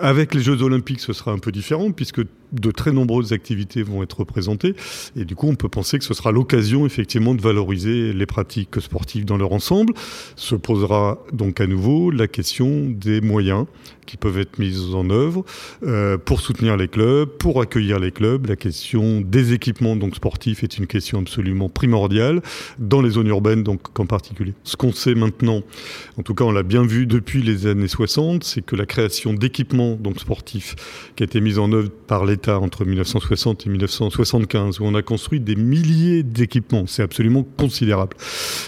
Avec 0.00 0.34
les 0.34 0.42
Jeux 0.42 0.62
Olympiques, 0.62 1.00
ce 1.00 1.12
sera 1.12 1.32
un 1.32 1.38
peu 1.38 1.52
différent 1.52 1.90
puisque 1.92 2.22
de 2.52 2.70
très 2.70 2.92
nombreuses 2.92 3.32
activités 3.32 3.82
vont 3.82 4.02
être 4.02 4.20
représentées. 4.20 4.74
Et 5.16 5.24
du 5.24 5.34
coup, 5.34 5.48
on 5.48 5.54
peut 5.54 5.68
penser 5.68 5.98
que 5.98 6.04
ce 6.04 6.14
sera 6.14 6.32
l'occasion 6.32 6.86
effectivement 6.86 7.34
de 7.34 7.40
valoriser 7.40 8.12
les 8.12 8.26
pratiques 8.26 8.80
sportives 8.80 9.24
dans 9.24 9.36
leur 9.36 9.52
ensemble. 9.52 9.94
Se 10.36 10.54
posera 10.54 11.18
donc 11.32 11.60
à 11.60 11.66
nouveau 11.66 12.10
la 12.10 12.26
question 12.26 12.86
des 12.88 13.20
moyens 13.20 13.66
qui 14.10 14.16
peuvent 14.16 14.38
être 14.38 14.58
mis 14.58 14.92
en 14.92 15.08
œuvre 15.10 15.44
euh, 15.84 16.18
pour 16.18 16.40
soutenir 16.40 16.76
les 16.76 16.88
clubs, 16.88 17.28
pour 17.28 17.60
accueillir 17.60 18.00
les 18.00 18.10
clubs. 18.10 18.46
La 18.46 18.56
question 18.56 19.20
des 19.20 19.52
équipements 19.52 19.94
donc 19.94 20.16
sportifs 20.16 20.64
est 20.64 20.78
une 20.78 20.88
question 20.88 21.20
absolument 21.20 21.68
primordiale 21.68 22.42
dans 22.80 23.02
les 23.02 23.10
zones 23.10 23.28
urbaines 23.28 23.62
donc 23.62 23.98
en 24.00 24.06
particulier. 24.06 24.54
Ce 24.64 24.76
qu'on 24.76 24.92
sait 24.92 25.14
maintenant, 25.14 25.62
en 26.16 26.22
tout 26.22 26.34
cas 26.34 26.44
on 26.44 26.50
l'a 26.50 26.64
bien 26.64 26.84
vu 26.84 27.06
depuis 27.06 27.40
les 27.42 27.68
années 27.68 27.86
60, 27.86 28.42
c'est 28.42 28.62
que 28.62 28.74
la 28.74 28.86
création 28.86 29.32
d'équipements 29.32 29.96
sportifs 30.18 30.74
qui 31.14 31.22
a 31.22 31.26
été 31.26 31.40
mise 31.40 31.58
en 31.58 31.70
œuvre 31.72 31.90
par 31.90 32.24
les 32.24 32.36
entre 32.48 32.84
1960 32.84 33.66
et 33.66 33.70
1975, 33.70 34.80
où 34.80 34.84
on 34.84 34.94
a 34.94 35.02
construit 35.02 35.40
des 35.40 35.56
milliers 35.56 36.22
d'équipements. 36.22 36.84
C'est 36.86 37.02
absolument 37.02 37.44
considérable. 37.58 38.16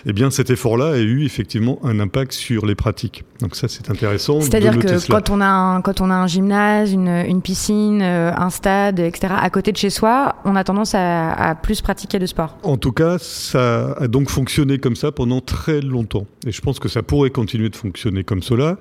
Eh 0.06 0.12
bien, 0.12 0.30
cet 0.30 0.50
effort-là 0.50 0.92
a 0.92 0.98
eu 0.98 1.24
effectivement 1.24 1.78
un 1.82 2.00
impact 2.00 2.32
sur 2.32 2.66
les 2.66 2.74
pratiques. 2.74 3.24
Donc 3.40 3.56
ça, 3.56 3.69
c'est 3.69 3.90
intéressant. 3.90 4.41
C'est-à-dire 4.41 4.79
que 4.79 5.10
quand 5.10 5.31
on, 5.31 5.41
a 5.41 5.46
un, 5.46 5.82
quand 5.82 6.00
on 6.00 6.10
a 6.10 6.14
un 6.14 6.26
gymnase, 6.26 6.93
une, 6.93 7.08
une 7.08 7.43
piscine, 7.43 8.00
euh, 8.02 8.32
un 8.36 8.50
stade, 8.50 9.00
etc., 9.00 9.34
à 9.36 9.50
côté 9.50 9.72
de 9.72 9.76
chez 9.76 9.91
soi, 9.91 10.36
on 10.44 10.56
a 10.56 10.64
tendance 10.64 10.94
à, 10.94 11.32
à 11.32 11.55
plus 11.55 11.81
pratiquer 11.81 12.19
de 12.19 12.26
sport. 12.26 12.56
En 12.62 12.76
tout 12.76 12.93
cas, 12.93 13.19
ça 13.19 13.93
a 13.93 14.08
donc 14.08 14.31
fonctionné 14.31 14.79
comme 14.79 14.96
ça 14.96 15.12
pendant 15.12 15.41
très 15.41 15.81
longtemps. 15.81 16.26
Et 16.46 16.52
je 16.52 16.60
pense 16.60 16.79
que 16.79 16.88
ça 16.88 17.02
pourrait 17.02 17.31
continuer 17.31 17.69
de 17.69 17.76
fonctionner 17.76 18.24
comme 18.24 18.43
cela 18.43 18.79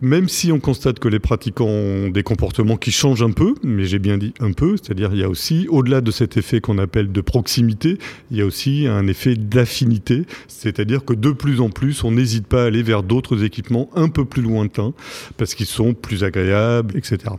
même 0.00 0.28
si 0.28 0.52
on 0.52 0.60
constate 0.60 0.98
que 0.98 1.08
les 1.08 1.18
pratiquants 1.18 1.66
ont 1.66 2.08
des 2.08 2.22
comportements 2.22 2.76
qui 2.76 2.92
changent 2.92 3.22
un 3.22 3.32
peu, 3.32 3.54
mais 3.62 3.84
j'ai 3.84 3.98
bien 3.98 4.18
dit 4.18 4.32
un 4.40 4.52
peu, 4.52 4.76
c'est-à-dire 4.76 5.10
il 5.12 5.20
y 5.20 5.24
a 5.24 5.28
aussi, 5.28 5.66
au-delà 5.68 6.00
de 6.00 6.10
cet 6.10 6.36
effet 6.36 6.60
qu'on 6.60 6.78
appelle 6.78 7.10
de 7.10 7.20
proximité, 7.20 7.98
il 8.30 8.36
y 8.36 8.40
a 8.40 8.46
aussi 8.46 8.86
un 8.86 9.06
effet 9.06 9.34
d'affinité, 9.34 10.22
c'est-à-dire 10.46 11.04
que 11.04 11.14
de 11.14 11.30
plus 11.32 11.60
en 11.60 11.70
plus, 11.70 12.04
on 12.04 12.12
n'hésite 12.12 12.46
pas 12.46 12.64
à 12.64 12.66
aller 12.66 12.82
vers 12.82 13.02
d'autres 13.02 13.44
équipements 13.44 13.90
un 13.94 14.08
peu 14.08 14.24
plus 14.24 14.42
lointains, 14.42 14.92
parce 15.36 15.54
qu'ils 15.54 15.66
sont 15.66 15.94
plus 15.94 16.24
agréables, 16.24 16.96
etc. 16.96 17.34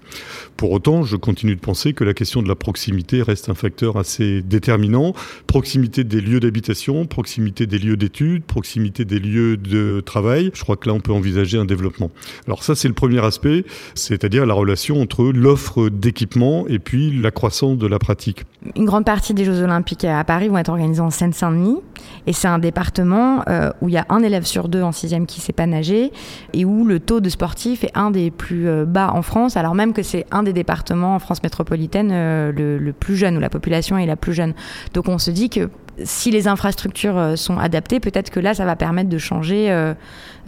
Pour 0.58 0.72
autant, 0.72 1.04
je 1.04 1.16
continue 1.16 1.56
de 1.56 1.62
penser 1.62 1.94
que 1.94 2.04
la 2.04 2.14
question 2.14 2.42
de 2.42 2.48
la 2.48 2.56
proximité 2.56 3.22
reste 3.22 3.50
un 3.50 3.56
facteur 3.56 3.98
assez 3.98 4.42
déterminant. 4.42 5.14
Proximité 5.48 6.04
des 6.04 6.22
lieux 6.22 6.40
d'habitation, 6.40 7.06
proximité 7.06 7.66
des 7.66 7.80
lieux 7.80 7.98
d'études, 7.98 8.44
proximité 8.44 9.06
des 9.06 9.20
lieux 9.20 9.58
de 9.58 10.02
travail. 10.02 10.52
Je 10.54 10.62
crois 10.62 10.76
que 10.76 10.90
là, 10.90 10.94
on 10.94 11.00
peut 11.00 11.14
envisager 11.14 11.58
un 11.58 11.66
développement. 11.66 12.12
Alors 12.50 12.64
ça, 12.64 12.74
c'est 12.74 12.88
le 12.88 12.96
premier 12.96 13.24
aspect, 13.24 13.64
c'est-à-dire 13.94 14.44
la 14.48 14.56
relation 14.56 15.00
entre 15.00 15.26
l'offre 15.26 15.88
d'équipement 15.90 16.66
et 16.68 16.80
puis 16.80 17.16
la 17.22 17.30
croissance 17.30 17.78
de 17.78 17.86
la 17.86 18.00
pratique. 18.00 18.44
Une 18.76 18.86
grande 18.86 19.06
partie 19.06 19.36
des 19.36 19.46
Jeux 19.46 19.62
Olympiques 19.62 20.04
à 20.04 20.24
Paris 20.24 20.48
vont 20.48 20.58
être 20.58 20.70
organisés 20.70 21.00
en 21.00 21.12
Seine-Saint-Denis, 21.12 21.78
et 22.26 22.34
c'est 22.34 22.48
un 22.48 22.58
département 22.58 23.44
euh, 23.48 23.70
où 23.82 23.90
il 23.90 23.94
y 23.94 23.98
a 24.00 24.06
un 24.10 24.24
élève 24.24 24.46
sur 24.46 24.68
deux 24.68 24.82
en 24.82 24.92
sixième 24.92 25.28
qui 25.28 25.42
ne 25.42 25.44
sait 25.44 25.54
pas 25.54 25.68
nager, 25.68 26.12
et 26.54 26.66
où 26.66 26.86
le 26.86 27.00
taux 27.00 27.20
de 27.20 27.30
sportifs 27.30 27.84
est 27.84 27.96
un 27.96 28.10
des 28.10 28.32
plus 28.32 28.68
euh, 28.68 28.84
bas 28.84 29.12
en 29.14 29.22
France, 29.22 29.56
alors 29.56 29.76
même 29.76 29.94
que 29.94 30.02
c'est 30.02 30.26
un 30.32 30.42
des 30.42 30.52
départements 30.52 31.14
en 31.14 31.20
France 31.20 31.44
métropolitaine 31.44 32.10
euh, 32.12 32.52
le, 32.52 32.80
le 32.80 32.94
plus 32.94 33.16
jeune, 33.16 33.38
où 33.38 33.40
la 33.40 33.52
population 33.52 33.96
est 34.00 34.08
la 34.08 34.16
plus 34.16 34.34
jeune. 34.34 34.56
Donc 34.96 35.08
on 35.08 35.20
se 35.20 35.30
dit 35.30 35.52
que 35.52 35.70
si 36.04 36.32
les 36.32 36.48
infrastructures 36.48 37.34
sont 37.36 37.58
adaptées, 37.58 38.00
peut-être 38.00 38.30
que 38.30 38.40
là, 38.40 38.54
ça 38.54 38.66
va 38.66 38.76
permettre 38.76 39.10
de 39.10 39.18
changer 39.18 39.70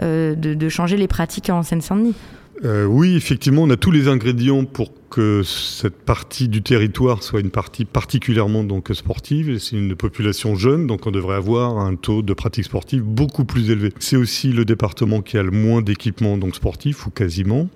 euh, 0.02 0.36
de, 0.36 0.70
changer 0.70 0.98
les 0.98 1.08
pratiques 1.08 1.50
en 1.50 1.62
Seine-Saint-Denis. 1.62 2.16
Euh, 2.64 2.86
oui, 2.86 3.16
effectivement, 3.16 3.64
on 3.64 3.70
a 3.70 3.78
tous 3.78 3.92
les 3.92 4.08
ingrédients 4.08 4.66
pour 4.66 4.92
que 5.12 5.44
cette 5.44 5.98
partie 5.98 6.48
du 6.48 6.64
territoire 6.64 7.22
soit 7.22 7.40
une 7.40 7.52
partie 7.52 7.86
particulièrement 7.86 8.64
donc 8.64 8.90
sportive. 8.94 9.60
C'est 9.60 9.76
une 9.76 9.96
population 9.96 10.56
jeune, 10.56 10.88
donc 10.88 11.06
on 11.06 11.12
devrait 11.12 11.36
avoir 11.36 11.78
un 11.78 11.96
taux 11.96 12.24
de 12.24 12.34
pratique 12.34 12.66
sportive 12.66 13.04
beaucoup 13.04 13.46
plus 13.46 13.70
élevé. 13.70 13.92
C'est 14.00 14.16
aussi 14.16 14.54
le 14.54 14.66
département 14.66 15.22
qui 15.22 15.38
a 15.38 15.44
le 15.44 15.52
moins 15.52 15.82
d'équipements 15.82 16.40
sportifs 16.54 17.06
ou 17.06 17.12
quasiment. 17.12 17.68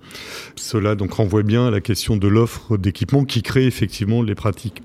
Cela 0.56 0.96
donc 0.96 1.14
renvoie 1.14 1.44
bien 1.44 1.68
à 1.68 1.72
la 1.72 1.82
question 1.82 2.18
de 2.18 2.28
l'offre 2.28 2.78
d'équipements 2.78 3.26
qui 3.26 3.44
crée 3.44 3.68
effectivement 3.68 4.24
les 4.24 4.36
pratiques. 4.36 4.82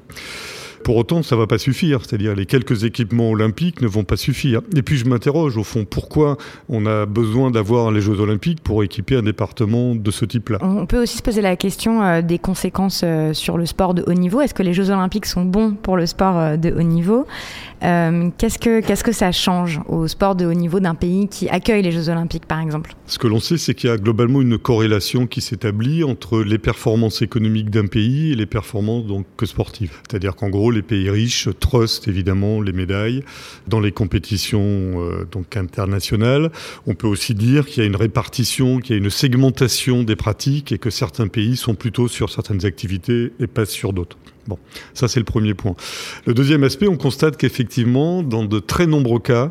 Pour 0.84 0.96
autant, 0.96 1.22
ça 1.22 1.36
ne 1.36 1.40
va 1.40 1.46
pas 1.46 1.58
suffire, 1.58 2.00
c'est-à-dire 2.04 2.34
les 2.34 2.46
quelques 2.46 2.84
équipements 2.84 3.30
olympiques 3.30 3.80
ne 3.80 3.86
vont 3.86 4.04
pas 4.04 4.16
suffire. 4.16 4.60
Et 4.76 4.82
puis 4.82 4.96
je 4.96 5.04
m'interroge 5.04 5.56
au 5.56 5.64
fond, 5.64 5.84
pourquoi 5.84 6.36
on 6.68 6.86
a 6.86 7.06
besoin 7.06 7.50
d'avoir 7.50 7.90
les 7.90 8.00
Jeux 8.00 8.20
olympiques 8.20 8.60
pour 8.62 8.82
équiper 8.82 9.16
un 9.16 9.22
département 9.22 9.94
de 9.94 10.10
ce 10.10 10.24
type-là? 10.24 10.58
On 10.62 10.86
peut 10.86 11.02
aussi 11.02 11.18
se 11.18 11.22
poser 11.22 11.42
la 11.42 11.56
question 11.56 12.02
euh, 12.02 12.22
des 12.22 12.38
conséquences 12.38 13.02
euh, 13.04 13.32
sur 13.34 13.58
le 13.58 13.66
sport 13.66 13.94
de 13.94 14.02
haut 14.06 14.14
niveau. 14.14 14.40
Est-ce 14.40 14.54
que 14.54 14.62
les 14.62 14.72
Jeux 14.72 14.90
olympiques 14.90 15.26
sont 15.26 15.44
bons 15.44 15.72
pour 15.72 15.96
le 15.96 16.06
sport 16.06 16.38
euh, 16.38 16.56
de 16.56 16.70
haut 16.70 16.82
niveau? 16.82 17.26
Qu'est-ce 17.80 18.58
que 18.58 18.80
qu'est-ce 18.82 19.02
que 19.02 19.12
ça 19.12 19.32
change 19.32 19.80
au 19.88 20.06
sport 20.06 20.34
de 20.34 20.44
haut 20.44 20.52
niveau 20.52 20.80
d'un 20.80 20.94
pays 20.94 21.28
qui 21.28 21.48
accueille 21.48 21.82
les 21.82 21.92
Jeux 21.92 22.10
olympiques, 22.10 22.44
par 22.44 22.60
exemple? 22.60 22.94
Ce 23.06 23.18
que 23.18 23.26
l'on 23.26 23.40
sait, 23.40 23.56
c'est 23.56 23.74
qu'il 23.74 23.88
y 23.88 23.92
a 23.92 23.96
globalement 23.96 24.42
une 24.42 24.58
corrélation 24.58 25.26
qui 25.26 25.40
s'établit 25.40 26.04
entre 26.04 26.42
les 26.42 26.58
performances 26.58 27.22
économiques 27.22 27.70
d'un 27.70 27.86
pays 27.86 28.32
et 28.32 28.34
les 28.34 28.44
performances 28.44 29.06
donc 29.06 29.24
sportives. 29.44 29.92
C'est-à-dire 30.08 30.36
qu'en 30.36 30.50
gros, 30.50 30.69
les 30.70 30.82
pays 30.82 31.10
riches 31.10 31.48
trustent 31.58 32.08
évidemment 32.08 32.60
les 32.60 32.72
médailles 32.72 33.22
dans 33.68 33.80
les 33.80 33.92
compétitions 33.92 34.60
euh, 34.62 35.26
donc 35.30 35.56
internationales. 35.56 36.50
On 36.86 36.94
peut 36.94 37.06
aussi 37.06 37.34
dire 37.34 37.66
qu'il 37.66 37.82
y 37.82 37.86
a 37.86 37.88
une 37.88 37.96
répartition, 37.96 38.80
qu'il 38.80 38.96
y 38.96 38.98
a 38.98 39.02
une 39.02 39.10
segmentation 39.10 40.02
des 40.02 40.16
pratiques 40.16 40.72
et 40.72 40.78
que 40.78 40.90
certains 40.90 41.28
pays 41.28 41.56
sont 41.56 41.74
plutôt 41.74 42.08
sur 42.08 42.30
certaines 42.30 42.64
activités 42.64 43.32
et 43.40 43.46
pas 43.46 43.66
sur 43.66 43.92
d'autres. 43.92 44.16
Bon, 44.46 44.58
ça 44.94 45.08
c'est 45.08 45.20
le 45.20 45.24
premier 45.24 45.54
point. 45.54 45.74
Le 46.26 46.34
deuxième 46.34 46.64
aspect, 46.64 46.88
on 46.88 46.96
constate 46.96 47.36
qu'effectivement, 47.36 48.22
dans 48.22 48.44
de 48.44 48.58
très 48.58 48.86
nombreux 48.86 49.20
cas, 49.20 49.50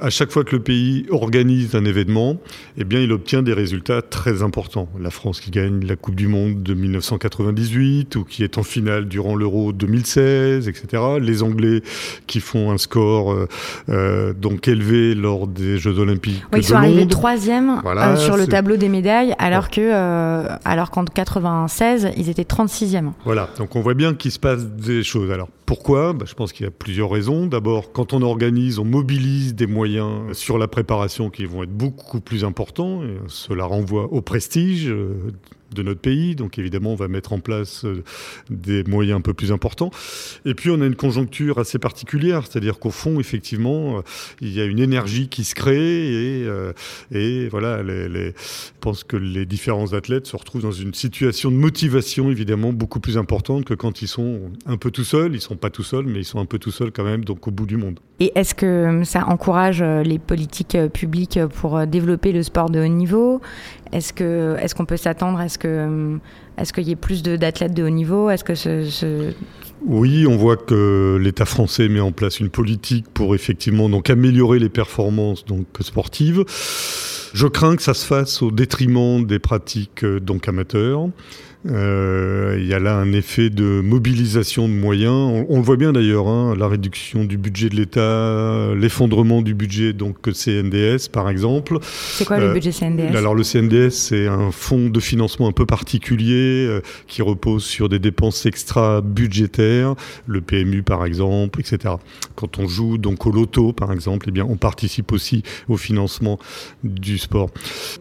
à 0.00 0.10
chaque 0.10 0.30
fois 0.30 0.44
que 0.44 0.56
le 0.56 0.62
pays 0.62 1.06
organise 1.10 1.74
un 1.74 1.84
événement, 1.84 2.36
eh 2.76 2.84
bien, 2.84 3.00
il 3.00 3.12
obtient 3.12 3.42
des 3.42 3.52
résultats 3.52 4.02
très 4.02 4.42
importants. 4.42 4.88
La 5.00 5.10
France 5.10 5.40
qui 5.40 5.50
gagne 5.50 5.84
la 5.86 5.96
Coupe 5.96 6.14
du 6.14 6.28
Monde 6.28 6.62
de 6.62 6.74
1998 6.74 8.16
ou 8.16 8.24
qui 8.24 8.44
est 8.44 8.58
en 8.58 8.62
finale 8.62 9.06
durant 9.06 9.36
l'Euro 9.36 9.72
2016, 9.72 10.68
etc. 10.68 11.02
Les 11.20 11.42
Anglais 11.42 11.82
qui 12.26 12.40
font 12.40 12.70
un 12.70 12.78
score 12.78 13.32
euh, 13.32 13.48
euh, 13.88 14.32
donc 14.32 14.68
élevé 14.68 15.14
lors 15.14 15.46
des 15.46 15.78
Jeux 15.78 15.98
Olympiques. 15.98 16.42
Oui, 16.52 16.60
ils 16.60 16.64
sont 16.64 16.74
arrivés 16.74 17.06
troisième 17.06 17.80
euh, 17.84 18.16
sur 18.16 18.36
le 18.36 18.46
tableau 18.46 18.76
des 18.76 18.88
médailles, 18.88 19.34
alors 19.38 19.70
que, 19.70 20.44
alors 20.64 20.90
qu'en 20.90 21.04
96, 21.04 22.10
ils 22.16 22.28
étaient 22.28 22.42
36e. 22.42 23.12
Voilà, 23.24 23.48
donc 23.58 23.76
on 23.76 23.80
voit 23.80 23.94
bien 23.94 24.14
se 24.30 24.38
passe 24.38 24.66
des 24.66 25.02
choses. 25.02 25.30
Alors 25.30 25.48
pourquoi? 25.66 26.12
Bah, 26.12 26.24
Je 26.28 26.34
pense 26.34 26.52
qu'il 26.52 26.64
y 26.64 26.68
a 26.68 26.72
plusieurs 26.72 27.10
raisons. 27.10 27.46
D'abord, 27.46 27.92
quand 27.92 28.12
on 28.12 28.22
organise, 28.22 28.78
on 28.78 28.84
mobilise 28.84 29.54
des 29.54 29.66
moyens 29.66 30.36
sur 30.36 30.58
la 30.58 30.68
préparation 30.68 31.30
qui 31.30 31.46
vont 31.46 31.62
être 31.62 31.72
beaucoup 31.72 32.20
plus 32.20 32.44
importants. 32.44 33.02
Cela 33.28 33.64
renvoie 33.64 34.04
au 34.12 34.20
prestige 34.20 34.88
euh, 34.88 35.32
de 35.74 35.82
notre 35.82 36.00
pays. 36.00 36.36
Donc 36.36 36.58
évidemment, 36.58 36.92
on 36.92 36.96
va 36.96 37.08
mettre 37.08 37.32
en 37.32 37.40
place 37.40 37.84
euh, 37.84 38.04
des 38.50 38.84
moyens 38.84 39.18
un 39.18 39.20
peu 39.20 39.34
plus 39.34 39.52
importants. 39.52 39.90
Et 40.44 40.54
puis, 40.54 40.70
on 40.70 40.80
a 40.80 40.86
une 40.86 40.96
conjoncture 40.96 41.58
assez 41.58 41.78
particulière, 41.78 42.46
c'est-à-dire 42.46 42.78
qu'au 42.78 42.90
fond, 42.90 43.18
effectivement, 43.18 43.98
euh, 43.98 44.02
il 44.40 44.52
y 44.52 44.60
a 44.60 44.64
une 44.64 44.78
énergie 44.78 45.28
qui 45.28 45.44
se 45.44 45.54
crée 45.54 46.44
et, 47.10 47.48
voilà, 47.48 47.82
je 47.84 48.32
pense 48.80 49.04
que 49.04 49.16
les 49.16 49.46
différents 49.46 49.92
athlètes 49.92 50.26
se 50.26 50.36
retrouvent 50.36 50.62
dans 50.62 50.72
une 50.72 50.94
situation 50.94 51.50
de 51.50 51.56
motivation 51.56 52.30
évidemment 52.30 52.72
beaucoup 52.72 53.00
plus 53.00 53.18
importante 53.18 53.64
que 53.64 53.74
quand 53.74 54.02
ils 54.02 54.08
sont 54.08 54.13
un 54.66 54.76
peu 54.76 54.90
tout 54.90 55.04
seuls. 55.04 55.34
Ils 55.34 55.40
sont 55.40 55.56
pas 55.56 55.70
tout 55.70 55.82
seuls, 55.82 56.06
mais 56.06 56.20
ils 56.20 56.24
sont 56.24 56.38
un 56.38 56.44
peu 56.44 56.58
tout 56.58 56.70
seuls 56.70 56.92
quand 56.92 57.04
même, 57.04 57.24
donc 57.24 57.46
au 57.48 57.50
bout 57.50 57.66
du 57.66 57.76
monde. 57.76 58.00
Et 58.20 58.32
est-ce 58.34 58.54
que 58.54 59.02
ça 59.04 59.26
encourage 59.26 59.82
euh, 59.82 60.02
les 60.02 60.18
politiques 60.18 60.74
euh, 60.74 60.88
publiques 60.88 61.38
pour 61.60 61.76
euh, 61.76 61.86
développer 61.86 62.32
le 62.32 62.42
sport 62.42 62.70
de 62.70 62.80
haut 62.80 62.88
niveau? 62.88 63.40
Est-ce 63.92 64.12
que 64.12 64.56
est-ce 64.60 64.74
qu'on 64.74 64.86
peut 64.86 64.96
s'attendre 64.96 65.40
est-ce 65.40 65.58
que 65.58 66.18
est-ce 66.58 66.72
qu'il 66.72 66.84
y 66.84 66.92
ait 66.92 66.96
plus 66.96 67.22
d'athlètes 67.22 67.74
de, 67.74 67.82
haut 67.82 67.90
niveau? 67.90 68.30
Est-ce 68.30 68.44
que 68.44 68.54
ce, 68.54 69.32
Oui, 69.84 70.26
on 70.28 70.36
voit 70.36 70.56
que 70.56 71.18
l'État 71.20 71.44
français 71.44 71.88
met 71.88 72.00
en 72.00 72.12
place 72.12 72.38
une 72.38 72.50
politique 72.50 73.06
pour 73.12 73.34
effectivement 73.34 73.88
donc 73.88 74.10
améliorer 74.10 74.58
les 74.58 74.68
performances 74.68 75.44
donc 75.44 75.66
sportives. 75.80 76.44
Je 77.34 77.46
crains 77.48 77.74
que 77.74 77.82
ça 77.82 77.94
se 77.94 78.06
fasse 78.06 78.42
au 78.42 78.52
détriment 78.52 79.24
des 79.26 79.40
pratiques 79.40 80.04
donc 80.04 80.46
amateurs. 80.46 81.08
Euh, 81.66 82.56
il 82.58 82.66
y 82.66 82.74
a 82.74 82.78
là 82.78 82.96
un 82.96 83.12
effet 83.12 83.48
de 83.48 83.80
mobilisation 83.80 84.68
de 84.68 84.74
moyens. 84.74 85.44
On, 85.48 85.56
le 85.56 85.62
voit 85.62 85.76
bien 85.76 85.92
d'ailleurs, 85.92 86.28
hein, 86.28 86.54
la 86.58 86.68
réduction 86.68 87.24
du 87.24 87.38
budget 87.38 87.68
de 87.68 87.76
l'État, 87.76 88.74
l'effondrement 88.74 89.40
du 89.40 89.54
budget 89.54 89.92
donc 89.92 90.16
CNDS 90.20 91.08
par 91.10 91.30
exemple. 91.30 91.78
C'est 91.82 92.26
quoi 92.26 92.38
le 92.38 92.48
euh, 92.48 92.52
budget 92.52 92.72
CNDS 92.72 93.16
Alors 93.16 93.34
le 93.34 93.42
CNDS 93.42 93.90
c'est 93.90 94.26
un 94.26 94.50
fonds 94.50 94.90
de 94.90 95.00
financement 95.00 95.48
un 95.48 95.52
peu 95.52 95.64
particulier 95.64 96.66
euh, 96.66 96.80
qui 97.06 97.22
repose 97.22 97.64
sur 97.64 97.88
des 97.88 97.98
dépenses 97.98 98.44
extra 98.46 99.00
budgétaires, 99.00 99.94
le 100.26 100.40
PMU 100.40 100.82
par 100.82 101.06
exemple, 101.06 101.60
etc. 101.60 101.94
Quand 102.34 102.58
on 102.58 102.68
joue 102.68 102.98
donc 102.98 103.26
au 103.26 103.30
loto 103.30 103.72
par 103.72 103.92
exemple, 103.92 104.26
eh 104.28 104.32
bien 104.32 104.46
on 104.48 104.56
participe 104.56 105.12
aussi 105.12 105.42
au 105.68 105.76
financement 105.76 106.38
du 106.82 107.16
sport. 107.16 107.50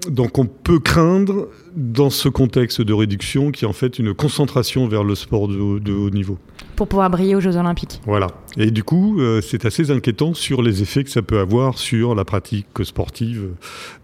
Donc 0.10 0.38
on 0.38 0.46
peut 0.46 0.80
craindre 0.80 1.48
dans 1.76 2.10
ce 2.10 2.30
contexte 2.30 2.82
de 2.82 2.94
réduction 2.94 3.52
qui 3.54 3.66
est 3.66 3.68
en 3.68 3.74
fait 3.74 4.00
une 4.00 4.14
concentration 4.14 4.88
vers 4.88 5.04
le 5.04 5.16
sport 5.16 5.48
de, 5.48 5.92
haut 5.94 6.10
niveau. 6.10 6.38
Pour 6.76 6.88
pouvoir 6.88 7.10
briller 7.10 7.36
aux 7.36 7.40
Jeux 7.40 7.56
Olympiques. 7.56 8.02
Voilà. 8.06 8.28
Et 8.58 8.72
du 8.72 8.84
coup, 8.84 9.20
euh, 9.20 9.42
c'est 9.42 9.66
assez 9.66 9.92
inquiétant 9.92 10.34
sur 10.34 10.62
les 10.62 10.82
effets 10.82 11.04
que 11.04 11.10
ça 11.10 11.22
peut 11.22 11.40
avoir 11.40 11.78
sur 11.78 12.16
la 12.16 12.26
pratique 12.26 12.68
sportive 12.84 13.50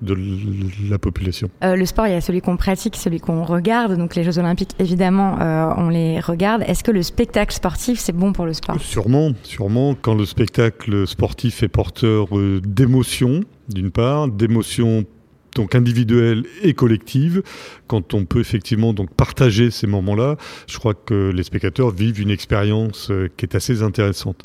de 0.01 0.15
la 0.89 0.97
population. 0.97 1.49
Euh, 1.63 1.75
le 1.75 1.85
sport, 1.85 2.07
il 2.07 2.11
y 2.11 2.15
a 2.15 2.21
celui 2.21 2.41
qu'on 2.41 2.57
pratique, 2.57 2.95
celui 2.95 3.19
qu'on 3.19 3.43
regarde. 3.43 3.97
Donc 3.97 4.15
les 4.15 4.23
Jeux 4.23 4.39
Olympiques, 4.39 4.71
évidemment, 4.79 5.39
euh, 5.41 5.73
on 5.77 5.89
les 5.89 6.19
regarde. 6.19 6.63
Est-ce 6.65 6.83
que 6.83 6.91
le 6.91 7.03
spectacle 7.03 7.53
sportif, 7.53 7.99
c'est 7.99 8.15
bon 8.15 8.31
pour 8.31 8.45
le 8.45 8.53
sport? 8.53 8.79
Sûrement, 8.79 9.31
sûrement. 9.43 9.95
Quand 9.99 10.15
le 10.15 10.25
spectacle 10.25 11.07
sportif 11.07 11.63
est 11.63 11.67
porteur 11.67 12.27
d'émotions, 12.63 13.41
d'une 13.67 13.91
part, 13.91 14.27
d'émotions 14.27 15.05
donc 15.55 15.75
individuelle 15.75 16.43
et 16.61 16.73
collective, 16.73 17.41
quand 17.87 18.13
on 18.13 18.25
peut 18.25 18.39
effectivement 18.39 18.93
donc 18.93 19.13
partager 19.13 19.71
ces 19.71 19.87
moments-là, 19.87 20.37
je 20.67 20.77
crois 20.77 20.93
que 20.93 21.31
les 21.33 21.43
spectateurs 21.43 21.91
vivent 21.91 22.21
une 22.21 22.29
expérience 22.29 23.09
euh, 23.11 23.29
qui 23.37 23.45
est 23.45 23.55
assez 23.55 23.81
intéressante. 23.81 24.43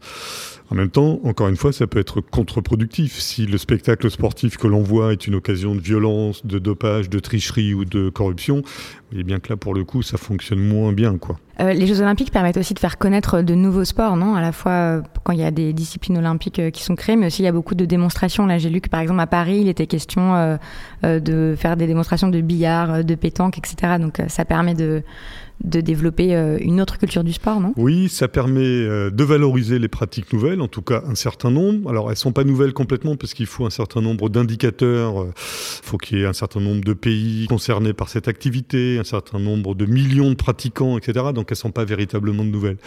En 0.70 0.76
même 0.76 0.90
temps, 0.90 1.20
encore 1.24 1.48
une 1.48 1.56
fois, 1.56 1.72
ça 1.72 1.86
peut 1.86 1.98
être 1.98 2.20
contre-productif. 2.20 3.20
Si 3.20 3.46
le 3.46 3.58
spectacle 3.58 4.10
sportif 4.10 4.56
que 4.56 4.66
l'on 4.66 4.82
voit 4.82 5.12
est 5.12 5.26
une 5.26 5.34
occasion 5.34 5.74
de 5.74 5.80
violence, 5.80 6.44
de 6.46 6.58
dopage, 6.58 7.10
de 7.10 7.18
tricherie 7.18 7.74
ou 7.74 7.84
de 7.84 8.08
corruption, 8.08 8.56
vous 8.56 8.62
voyez 9.10 9.24
bien 9.24 9.40
que 9.40 9.50
là, 9.50 9.56
pour 9.56 9.74
le 9.74 9.84
coup, 9.84 10.02
ça 10.02 10.16
fonctionne 10.16 10.60
moins 10.60 10.92
bien. 10.92 11.18
quoi. 11.18 11.38
Euh, 11.60 11.72
les 11.72 11.86
Jeux 11.86 12.00
Olympiques 12.00 12.32
permettent 12.32 12.56
aussi 12.56 12.74
de 12.74 12.78
faire 12.78 12.98
connaître 12.98 13.40
de 13.40 13.54
nouveaux 13.54 13.84
sports, 13.84 14.16
non? 14.16 14.34
À 14.34 14.40
la 14.40 14.52
fois 14.52 14.72
euh, 14.72 15.02
quand 15.22 15.32
il 15.32 15.38
y 15.38 15.44
a 15.44 15.50
des 15.50 15.72
disciplines 15.72 16.18
olympiques 16.18 16.58
euh, 16.58 16.70
qui 16.70 16.82
sont 16.82 16.96
créées, 16.96 17.16
mais 17.16 17.26
aussi 17.26 17.42
il 17.42 17.44
y 17.44 17.48
a 17.48 17.52
beaucoup 17.52 17.76
de 17.76 17.84
démonstrations. 17.84 18.46
Là, 18.46 18.58
j'ai 18.58 18.70
lu 18.70 18.80
que 18.80 18.88
par 18.88 19.00
exemple 19.00 19.20
à 19.20 19.26
Paris, 19.26 19.58
il 19.60 19.68
était 19.68 19.86
question 19.86 20.58
de 21.02 21.54
faire 21.56 21.76
des 21.76 21.86
démonstrations 21.86 22.28
de 22.28 22.40
billard, 22.40 23.04
de 23.04 23.14
pétanque, 23.14 23.58
etc. 23.58 23.98
Donc 24.00 24.20
ça 24.28 24.44
permet 24.44 24.74
de 24.74 25.02
de 25.62 25.80
développer 25.80 26.34
euh, 26.34 26.58
une 26.60 26.80
autre 26.80 26.98
culture 26.98 27.24
du 27.24 27.32
sport, 27.32 27.60
non? 27.60 27.72
Oui, 27.76 28.08
ça 28.08 28.28
permet 28.28 28.60
euh, 28.60 29.10
de 29.10 29.24
valoriser 29.24 29.78
les 29.78 29.88
pratiques 29.88 30.32
nouvelles, 30.32 30.60
en 30.60 30.68
tout 30.68 30.82
cas 30.82 31.02
un 31.06 31.14
certain 31.14 31.50
nombre. 31.50 31.88
Alors 31.88 32.10
elles 32.10 32.16
sont 32.16 32.32
pas 32.32 32.44
nouvelles 32.44 32.72
complètement 32.72 33.16
parce 33.16 33.34
qu'il 33.34 33.46
faut 33.46 33.64
un 33.64 33.70
certain 33.70 34.00
nombre 34.00 34.28
d'indicateurs, 34.28 35.14
il 35.14 35.28
euh, 35.28 35.32
faut 35.36 35.96
qu'il 35.96 36.18
y 36.18 36.22
ait 36.22 36.26
un 36.26 36.32
certain 36.32 36.60
nombre 36.60 36.84
de 36.84 36.92
pays 36.92 37.46
concernés 37.46 37.92
par 37.92 38.08
cette 38.08 38.28
activité, 38.28 38.98
un 38.98 39.04
certain 39.04 39.38
nombre 39.38 39.74
de 39.74 39.86
millions 39.86 40.30
de 40.30 40.34
pratiquants, 40.34 40.98
etc. 40.98 41.26
Donc 41.34 41.46
elles 41.50 41.56
sont 41.56 41.70
pas 41.70 41.84
véritablement 41.84 42.44
nouvelles. 42.44 42.78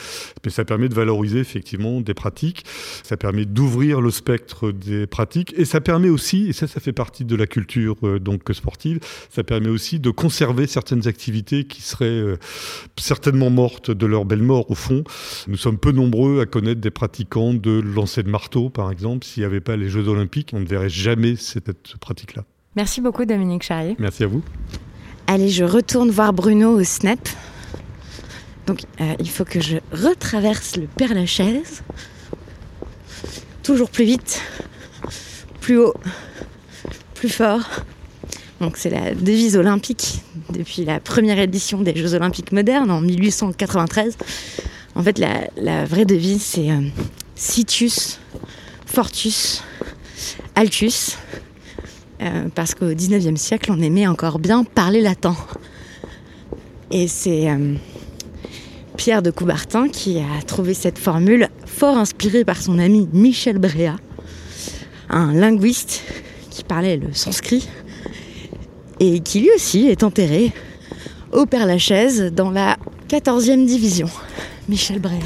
Mais 0.43 0.51
ça 0.51 0.65
permet 0.65 0.89
de 0.89 0.93
valoriser 0.93 1.39
effectivement 1.39 2.01
des 2.01 2.13
pratiques, 2.13 2.63
ça 3.03 3.17
permet 3.17 3.45
d'ouvrir 3.45 4.01
le 4.01 4.11
spectre 4.11 4.71
des 4.71 5.07
pratiques 5.07 5.53
et 5.57 5.65
ça 5.65 5.81
permet 5.81 6.09
aussi, 6.09 6.49
et 6.49 6.53
ça 6.53 6.67
ça 6.67 6.79
fait 6.79 6.93
partie 6.93 7.25
de 7.25 7.35
la 7.35 7.47
culture 7.47 7.95
donc 8.19 8.43
sportive, 8.51 8.99
ça 9.29 9.43
permet 9.43 9.69
aussi 9.69 9.99
de 9.99 10.11
conserver 10.11 10.67
certaines 10.67 11.07
activités 11.07 11.63
qui 11.63 11.81
seraient 11.81 12.37
certainement 12.97 13.49
mortes 13.49 13.91
de 13.91 14.05
leur 14.05 14.25
belle 14.25 14.41
mort 14.41 14.69
au 14.71 14.75
fond. 14.75 15.03
Nous 15.47 15.57
sommes 15.57 15.77
peu 15.77 15.91
nombreux 15.91 16.41
à 16.41 16.45
connaître 16.45 16.81
des 16.81 16.91
pratiquants 16.91 17.53
de 17.53 17.79
lancer 17.79 18.23
de 18.23 18.29
marteau, 18.29 18.69
par 18.69 18.91
exemple. 18.91 19.25
S'il 19.25 19.41
n'y 19.41 19.45
avait 19.45 19.61
pas 19.61 19.75
les 19.75 19.89
Jeux 19.89 20.07
olympiques, 20.07 20.51
on 20.53 20.59
ne 20.59 20.65
verrait 20.65 20.89
jamais 20.89 21.35
cette 21.35 21.71
pratique-là. 21.97 22.43
Merci 22.75 23.01
beaucoup 23.01 23.25
Dominique 23.25 23.63
Charrier. 23.63 23.95
Merci 23.99 24.23
à 24.23 24.27
vous. 24.27 24.43
Allez, 25.25 25.49
je 25.49 25.63
retourne 25.63 26.09
voir 26.09 26.31
Bruno 26.31 26.79
au 26.79 26.83
Snap. 26.83 27.19
Donc 28.67 28.81
euh, 29.01 29.15
il 29.19 29.29
faut 29.29 29.45
que 29.45 29.59
je 29.59 29.77
retraverse 29.91 30.77
le 30.77 30.87
Père 30.87 31.13
Lachaise. 31.13 31.83
Toujours 33.63 33.89
plus 33.89 34.05
vite, 34.05 34.41
plus 35.59 35.77
haut, 35.79 35.93
plus 37.15 37.29
fort. 37.29 37.67
Donc 38.59 38.77
c'est 38.77 38.89
la 38.89 39.13
devise 39.13 39.55
olympique 39.55 40.23
depuis 40.51 40.83
la 40.83 40.99
première 40.99 41.39
édition 41.39 41.81
des 41.81 41.95
Jeux 41.95 42.15
olympiques 42.15 42.51
modernes 42.51 42.89
en 42.89 43.01
1893. 43.01 44.17
En 44.95 45.03
fait, 45.03 45.19
la, 45.19 45.85
vraie 45.85 46.05
devise, 46.05 46.41
c'est 46.41 46.71
euh, 46.71 46.81
Situs, 47.35 48.19
Fortus, 48.85 49.63
Altus. 50.55 51.17
Euh, 52.19 52.47
parce 52.55 52.73
qu'au 52.73 52.93
19e 52.93 53.35
siècle, 53.35 53.71
on 53.71 53.79
aimait 53.79 54.07
encore 54.07 54.39
bien 54.39 54.63
parler 54.63 55.01
latin. 55.01 55.35
Et 56.89 57.07
c'est 57.07 57.47
euh, 57.51 57.75
Pierre 58.95 59.21
de 59.21 59.29
Coubertin 59.29 59.87
qui 59.87 60.17
a 60.17 60.41
trouvé 60.41 60.73
cette 60.73 60.97
formule 60.97 61.49
fort 61.67 61.97
inspirée 61.97 62.43
par 62.43 62.59
son 62.59 62.79
ami 62.79 63.07
Michel 63.13 63.59
Bréa, 63.59 63.97
un 65.09 65.31
linguiste 65.33 66.01
qui 66.49 66.63
parlait 66.63 66.97
le 66.97 67.13
sanskrit 67.13 67.67
et 68.99 69.19
qui 69.19 69.41
lui 69.41 69.51
aussi 69.55 69.87
est 69.87 70.03
enterré 70.03 70.51
au 71.31 71.45
Père-Lachaise 71.45 72.31
dans 72.33 72.51
la 72.51 72.77
14e 73.09 73.65
division. 73.65 74.09
Michel 74.67 74.99
Bréa. 74.99 75.19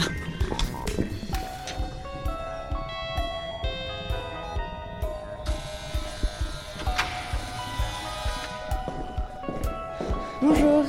Bonjour, 10.42 10.84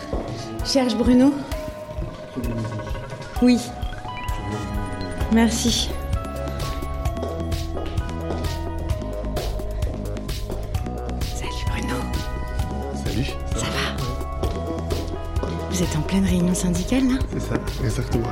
cherche 0.65 0.97
Bruno. 0.97 1.33
Oui. 3.43 3.59
Merci. 5.33 5.91
Pleine 16.12 16.26
réunion 16.26 16.54
syndicale 16.54 17.09
là 17.09 17.19
C'est 17.33 17.40
ça, 17.40 17.54
exactement. 17.83 18.28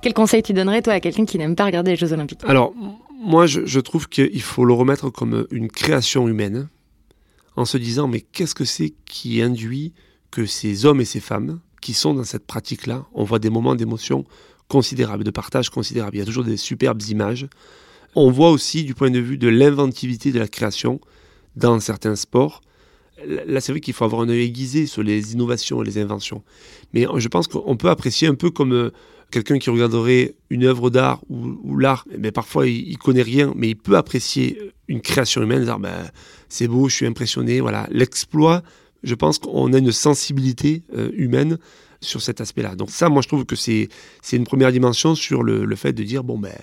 Quel 0.00 0.14
conseil 0.14 0.40
tu 0.44 0.52
donnerais 0.52 0.82
toi 0.82 0.92
à 0.92 1.00
quelqu'un 1.00 1.24
qui 1.24 1.36
n'aime 1.36 1.56
pas 1.56 1.64
regarder 1.64 1.90
les 1.90 1.96
Jeux 1.96 2.12
Olympiques? 2.12 2.42
Alors, 2.46 2.72
moi, 3.18 3.46
je, 3.46 3.66
je 3.66 3.80
trouve 3.80 4.08
qu'il 4.08 4.40
faut 4.42 4.64
le 4.64 4.72
remettre 4.72 5.10
comme 5.10 5.48
une 5.50 5.68
création 5.68 6.28
humaine, 6.28 6.68
en 7.56 7.64
se 7.64 7.76
disant, 7.76 8.06
mais 8.06 8.20
qu'est-ce 8.20 8.54
que 8.54 8.64
c'est 8.64 8.94
qui 9.04 9.42
induit 9.42 9.94
que 10.30 10.46
ces 10.46 10.86
hommes 10.86 11.00
et 11.00 11.04
ces 11.04 11.18
femmes 11.18 11.58
qui 11.82 11.92
sont 11.92 12.14
dans 12.14 12.22
cette 12.22 12.46
pratique-là, 12.46 13.04
on 13.14 13.24
voit 13.24 13.40
des 13.40 13.50
moments 13.50 13.74
d'émotion 13.74 14.24
considérables, 14.68 15.24
de 15.24 15.32
partage 15.32 15.70
considérable. 15.70 16.14
Il 16.14 16.18
y 16.20 16.22
a 16.22 16.26
toujours 16.26 16.44
des 16.44 16.56
superbes 16.56 17.02
images. 17.08 17.48
On 18.14 18.30
voit 18.30 18.50
aussi, 18.50 18.84
du 18.84 18.94
point 18.94 19.10
de 19.10 19.18
vue 19.18 19.38
de 19.38 19.48
l'inventivité 19.48 20.30
de 20.30 20.38
la 20.38 20.46
création, 20.46 21.00
dans 21.56 21.80
certains 21.80 22.14
sports, 22.14 22.60
là 23.24 23.60
c'est 23.60 23.72
vrai 23.72 23.80
qu'il 23.80 23.94
faut 23.94 24.04
avoir 24.04 24.22
un 24.22 24.28
œil 24.28 24.42
aiguisé 24.42 24.86
sur 24.86 25.02
les 25.02 25.32
innovations 25.32 25.82
et 25.82 25.86
les 25.86 25.98
inventions. 25.98 26.42
Mais 26.92 27.06
je 27.16 27.28
pense 27.28 27.48
qu'on 27.48 27.76
peut 27.76 27.90
apprécier 27.90 28.28
un 28.28 28.34
peu 28.34 28.50
comme 28.50 28.72
euh, 28.72 28.90
quelqu'un 29.30 29.58
qui 29.58 29.70
regarderait 29.70 30.34
une 30.50 30.64
œuvre 30.64 30.90
d'art 30.90 31.22
ou, 31.28 31.76
l'art, 31.78 32.06
mais 32.18 32.32
parfois 32.32 32.66
il, 32.66 32.88
il 32.88 32.98
connaît 32.98 33.22
rien, 33.22 33.52
mais 33.56 33.70
il 33.70 33.76
peut 33.76 33.96
apprécier 33.96 34.72
une 34.88 35.00
création 35.00 35.42
humaine, 35.42 35.64
dire 35.64 35.78
ben, 35.78 36.10
c'est 36.48 36.68
beau, 36.68 36.88
je 36.88 36.94
suis 36.94 37.06
impressionné, 37.06 37.60
voilà. 37.60 37.88
L'exploit, 37.90 38.62
je 39.02 39.14
pense 39.14 39.38
qu'on 39.38 39.72
a 39.72 39.78
une 39.78 39.92
sensibilité 39.92 40.82
euh, 40.94 41.10
humaine 41.14 41.58
sur 42.00 42.22
cet 42.22 42.40
aspect-là. 42.40 42.74
Donc 42.74 42.90
ça, 42.90 43.08
moi 43.08 43.22
je 43.22 43.28
trouve 43.28 43.44
que 43.44 43.56
c'est 43.56 43.88
une 44.32 44.44
première 44.44 44.72
dimension 44.72 45.14
sur 45.14 45.42
le, 45.42 45.74
fait 45.76 45.92
de 45.92 46.02
dire 46.02 46.24
bon 46.24 46.38
ben, 46.38 46.54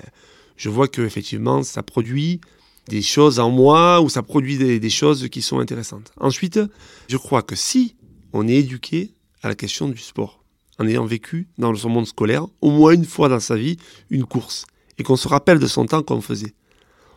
je 0.58 0.70
vois 0.70 0.88
que 0.88 1.02
effectivement 1.02 1.64
ça 1.64 1.84
produit 1.84 2.40
des 2.88 3.02
choses 3.02 3.40
en 3.40 3.50
moi 3.50 4.02
ou 4.02 4.10
ça 4.10 4.24
produit 4.24 4.58
des, 4.58 4.90
choses 4.90 5.30
qui 5.30 5.42
sont 5.42 5.60
intéressantes. 5.60 6.12
Ensuite, 6.20 6.60
je 7.08 7.18
crois 7.18 7.42
que 7.42 7.56
si 7.56 7.96
on 8.34 8.48
est 8.48 8.56
éduqué 8.56 9.14
à 9.42 9.48
la 9.48 9.56
question 9.56 9.88
du 9.88 9.98
sport, 9.98 10.44
en 10.80 10.88
ayant 10.88 11.06
vécu 11.06 11.48
dans 11.58 11.74
son 11.76 11.90
monde 11.90 12.08
scolaire 12.08 12.48
au 12.62 12.72
moins 12.72 12.94
une 12.94 13.06
fois 13.06 13.30
dans 13.30 13.40
sa 13.40 13.56
vie 13.56 13.78
une 14.10 14.26
course 14.26 14.66
et 14.98 15.04
qu'on 15.04 15.16
se 15.16 15.28
rappelle 15.28 15.60
de 15.60 15.68
son 15.68 15.86
temps 15.86 16.02
qu'on 16.02 16.22
faisait. 16.22 16.54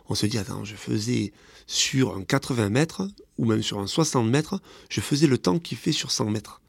On 0.09 0.15
se 0.15 0.25
dit, 0.25 0.37
attends, 0.37 0.63
je 0.63 0.75
faisais 0.75 1.33
sur 1.65 2.15
un 2.15 2.23
80 2.23 2.69
mètres 2.69 3.07
ou 3.37 3.45
même 3.45 3.63
sur 3.63 3.79
un 3.79 3.87
60 3.87 4.29
mètres, 4.29 4.59
je 4.89 5.01
faisais 5.01 5.27
le 5.27 5.37
temps 5.37 5.59
qu'il 5.59 5.77
fait 5.77 5.91
sur 5.91 6.11
100 6.11 6.29
mètres. 6.29 6.61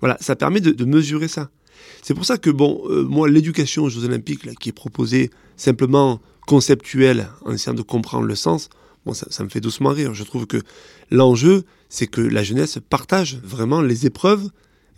Voilà, 0.00 0.18
ça 0.20 0.36
permet 0.36 0.60
de 0.60 0.84
mesurer 0.84 1.28
ça. 1.28 1.50
C'est 2.02 2.14
pour 2.14 2.24
ça 2.24 2.38
que, 2.38 2.50
bon, 2.50 2.82
euh, 2.86 3.02
moi, 3.02 3.28
l'éducation 3.28 3.84
aux 3.84 3.88
Jeux 3.88 4.04
Olympiques, 4.04 4.44
là, 4.44 4.52
qui 4.58 4.68
est 4.68 4.72
proposée 4.72 5.30
simplement 5.56 6.20
conceptuelle, 6.46 7.28
en 7.44 7.52
essayant 7.52 7.74
de 7.74 7.82
comprendre 7.82 8.26
le 8.26 8.34
sens, 8.34 8.68
bon, 9.06 9.14
ça, 9.14 9.44
me 9.44 9.48
fait 9.48 9.60
doucement 9.60 9.90
rire. 9.90 10.14
Je 10.14 10.24
trouve 10.24 10.46
que 10.46 10.58
l'enjeu, 11.10 11.64
c'est 11.88 12.06
que 12.06 12.20
la 12.20 12.42
jeunesse 12.42 12.78
partage 12.88 13.38
vraiment 13.42 13.80
les 13.80 14.06
épreuves 14.06 14.50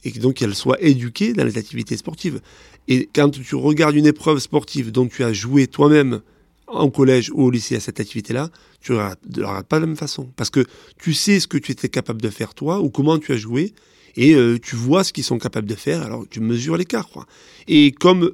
et 0.04 0.10
donc 0.10 0.34
qu'elle 0.34 0.54
soit 0.54 0.80
éduquée 0.82 1.32
dans 1.32 1.44
les 1.44 1.58
activités 1.58 1.96
sportives. 1.96 2.40
Et 2.88 3.08
quand 3.14 3.30
tu 3.30 3.54
regardes 3.54 3.96
une 3.96 4.06
épreuve 4.06 4.38
sportive 4.38 4.92
dont 4.92 5.06
tu 5.06 5.24
as 5.24 5.32
joué 5.32 5.66
toi-même 5.66 6.20
en 6.68 6.90
collège 6.90 7.30
ou 7.30 7.44
au 7.44 7.50
lycée 7.50 7.76
à 7.76 7.80
cette 7.80 8.00
activité-là, 8.00 8.50
tu 8.80 8.92
ne 8.92 8.98
la 8.98 9.16
regardes 9.26 9.66
pas 9.66 9.76
de 9.76 9.82
la 9.82 9.86
même 9.86 9.96
façon. 9.96 10.30
Parce 10.36 10.50
que 10.50 10.64
tu 10.98 11.14
sais 11.14 11.40
ce 11.40 11.46
que 11.46 11.58
tu 11.58 11.72
étais 11.72 11.88
capable 11.88 12.20
de 12.20 12.30
faire 12.30 12.54
toi 12.54 12.80
ou 12.80 12.90
comment 12.90 13.18
tu 13.18 13.32
as 13.32 13.36
joué 13.36 13.74
et 14.16 14.34
euh, 14.34 14.58
tu 14.58 14.76
vois 14.76 15.04
ce 15.04 15.12
qu'ils 15.12 15.24
sont 15.24 15.38
capables 15.38 15.68
de 15.68 15.74
faire, 15.74 16.02
alors 16.02 16.24
tu 16.28 16.40
mesures 16.40 16.76
l'écart. 16.76 17.08
Quoi. 17.08 17.26
Et 17.68 17.92
comme 17.92 18.32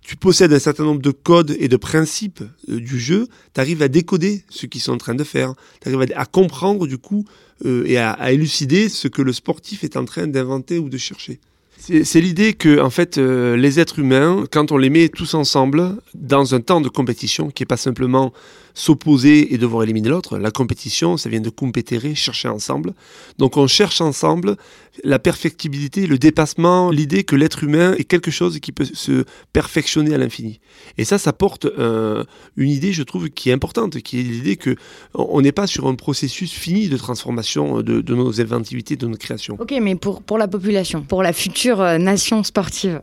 tu 0.00 0.16
possèdes 0.16 0.52
un 0.52 0.58
certain 0.58 0.84
nombre 0.84 1.02
de 1.02 1.10
codes 1.10 1.54
et 1.58 1.68
de 1.68 1.76
principes 1.76 2.42
euh, 2.68 2.80
du 2.80 2.98
jeu, 2.98 3.28
tu 3.54 3.60
arrives 3.60 3.82
à 3.82 3.88
décoder 3.88 4.44
ce 4.48 4.66
qu'ils 4.66 4.80
sont 4.80 4.92
en 4.92 4.98
train 4.98 5.14
de 5.14 5.24
faire, 5.24 5.54
tu 5.82 5.88
arrives 5.88 6.12
à, 6.14 6.24
comprendre 6.24 6.86
du 6.86 6.98
coup 6.98 7.24
euh, 7.66 7.84
et 7.86 7.98
à, 7.98 8.32
élucider 8.32 8.88
ce 8.88 9.08
que 9.08 9.22
le 9.22 9.32
sportif 9.32 9.84
est 9.84 9.96
en 9.96 10.04
train 10.04 10.26
d'inventer 10.26 10.78
ou 10.78 10.88
de 10.88 10.98
chercher. 10.98 11.38
C'est 11.78 12.20
l'idée 12.20 12.52
que, 12.52 12.78
en 12.78 12.90
fait, 12.90 13.16
les 13.16 13.80
êtres 13.80 14.00
humains, 14.00 14.44
quand 14.52 14.70
on 14.70 14.76
les 14.76 14.90
met 14.90 15.08
tous 15.08 15.32
ensemble 15.32 15.96
dans 16.12 16.54
un 16.54 16.60
temps 16.60 16.82
de 16.82 16.90
compétition, 16.90 17.50
qui 17.50 17.62
n'est 17.62 17.66
pas 17.66 17.78
simplement 17.78 18.34
s'opposer 18.74 19.52
et 19.54 19.58
devoir 19.58 19.82
éliminer 19.82 20.08
l'autre, 20.08 20.38
la 20.38 20.50
compétition, 20.50 21.16
ça 21.16 21.28
vient 21.28 21.40
de 21.40 21.50
compétérer, 21.50 22.14
chercher 22.14 22.48
ensemble. 22.48 22.94
Donc 23.38 23.56
on 23.56 23.66
cherche 23.66 24.00
ensemble 24.00 24.56
la 25.04 25.18
perfectibilité, 25.18 26.06
le 26.06 26.18
dépassement, 26.18 26.90
l'idée 26.90 27.24
que 27.24 27.36
l'être 27.36 27.64
humain 27.64 27.94
est 27.94 28.04
quelque 28.04 28.30
chose 28.30 28.58
qui 28.60 28.72
peut 28.72 28.84
se 28.84 29.24
perfectionner 29.52 30.14
à 30.14 30.18
l'infini. 30.18 30.60
Et 30.98 31.04
ça, 31.04 31.18
ça 31.18 31.32
porte 31.32 31.64
euh, 31.64 32.24
une 32.56 32.70
idée, 32.70 32.92
je 32.92 33.02
trouve, 33.02 33.30
qui 33.30 33.50
est 33.50 33.52
importante, 33.52 34.00
qui 34.00 34.20
est 34.20 34.22
l'idée 34.22 34.56
que 34.56 34.76
on 35.14 35.40
n'est 35.40 35.52
pas 35.52 35.66
sur 35.66 35.86
un 35.86 35.94
processus 35.94 36.52
fini 36.52 36.88
de 36.88 36.96
transformation 36.96 37.82
de, 37.82 38.00
de, 38.00 38.14
nos 38.14 38.40
inventivités, 38.40 38.96
de 38.96 39.06
nos 39.06 39.16
créations. 39.16 39.56
Ok, 39.58 39.74
mais 39.80 39.94
pour, 39.94 40.22
pour 40.22 40.38
la 40.38 40.48
population, 40.48 41.02
pour 41.02 41.22
la 41.22 41.32
future 41.32 41.80
euh, 41.80 41.98
nation 41.98 42.42
sportive 42.42 43.00